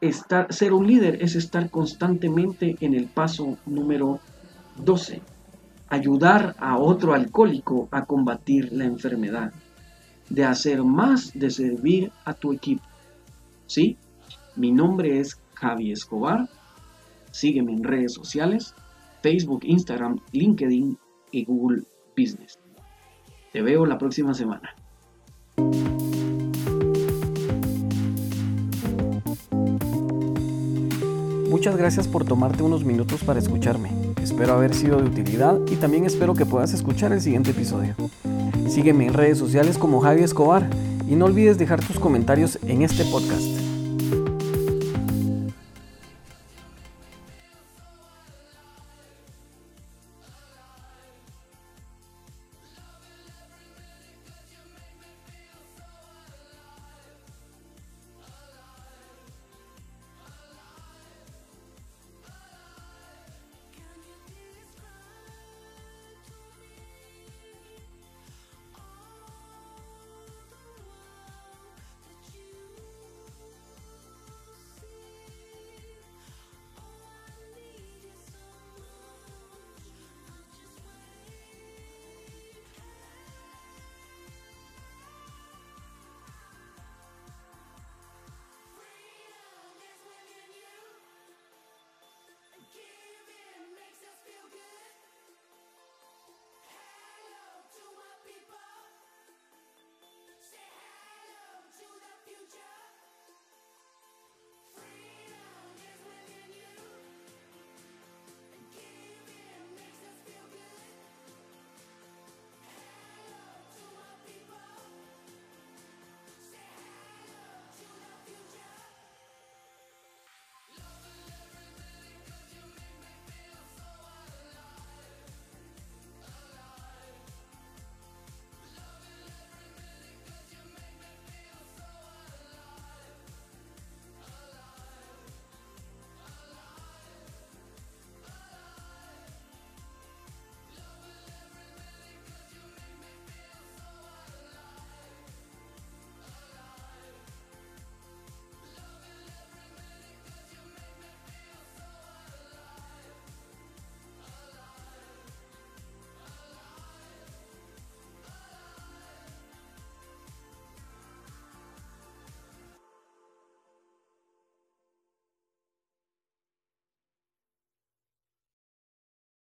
estar, 0.01 0.51
ser 0.51 0.73
un 0.73 0.87
líder 0.87 1.21
es 1.21 1.35
estar 1.35 1.69
constantemente 1.69 2.75
en 2.79 2.93
el 2.93 3.05
paso 3.05 3.57
número 3.65 4.19
12, 4.77 5.21
ayudar 5.89 6.55
a 6.59 6.77
otro 6.77 7.13
alcohólico 7.13 7.87
a 7.91 8.05
combatir 8.05 8.71
la 8.71 8.85
enfermedad, 8.85 9.53
de 10.29 10.45
hacer 10.45 10.83
más, 10.83 11.31
de 11.33 11.49
servir 11.49 12.11
a 12.25 12.33
tu 12.33 12.53
equipo. 12.53 12.83
¿Sí? 13.67 13.97
Mi 14.55 14.71
nombre 14.71 15.19
es 15.19 15.39
Javi 15.53 15.91
Escobar. 15.91 16.49
Sígueme 17.31 17.73
en 17.73 17.83
redes 17.83 18.13
sociales, 18.13 18.73
Facebook, 19.21 19.61
Instagram, 19.63 20.19
LinkedIn 20.31 20.97
y 21.31 21.45
Google 21.45 21.83
Business. 22.17 22.59
Te 23.53 23.61
veo 23.61 23.85
la 23.85 23.97
próxima 23.97 24.33
semana. 24.33 24.75
Muchas 31.51 31.75
gracias 31.75 32.07
por 32.07 32.23
tomarte 32.23 32.63
unos 32.63 32.85
minutos 32.85 33.25
para 33.25 33.37
escucharme. 33.37 33.91
Espero 34.23 34.53
haber 34.53 34.73
sido 34.73 35.01
de 35.01 35.03
utilidad 35.03 35.59
y 35.69 35.75
también 35.75 36.05
espero 36.05 36.33
que 36.33 36.45
puedas 36.45 36.71
escuchar 36.71 37.11
el 37.11 37.19
siguiente 37.19 37.51
episodio. 37.51 37.93
Sígueme 38.69 39.07
en 39.07 39.13
redes 39.13 39.37
sociales 39.37 39.77
como 39.77 39.99
Javi 39.99 40.23
Escobar 40.23 40.69
y 41.09 41.15
no 41.15 41.25
olvides 41.25 41.57
dejar 41.57 41.85
tus 41.85 41.99
comentarios 41.99 42.57
en 42.65 42.83
este 42.83 43.03
podcast. 43.03 43.60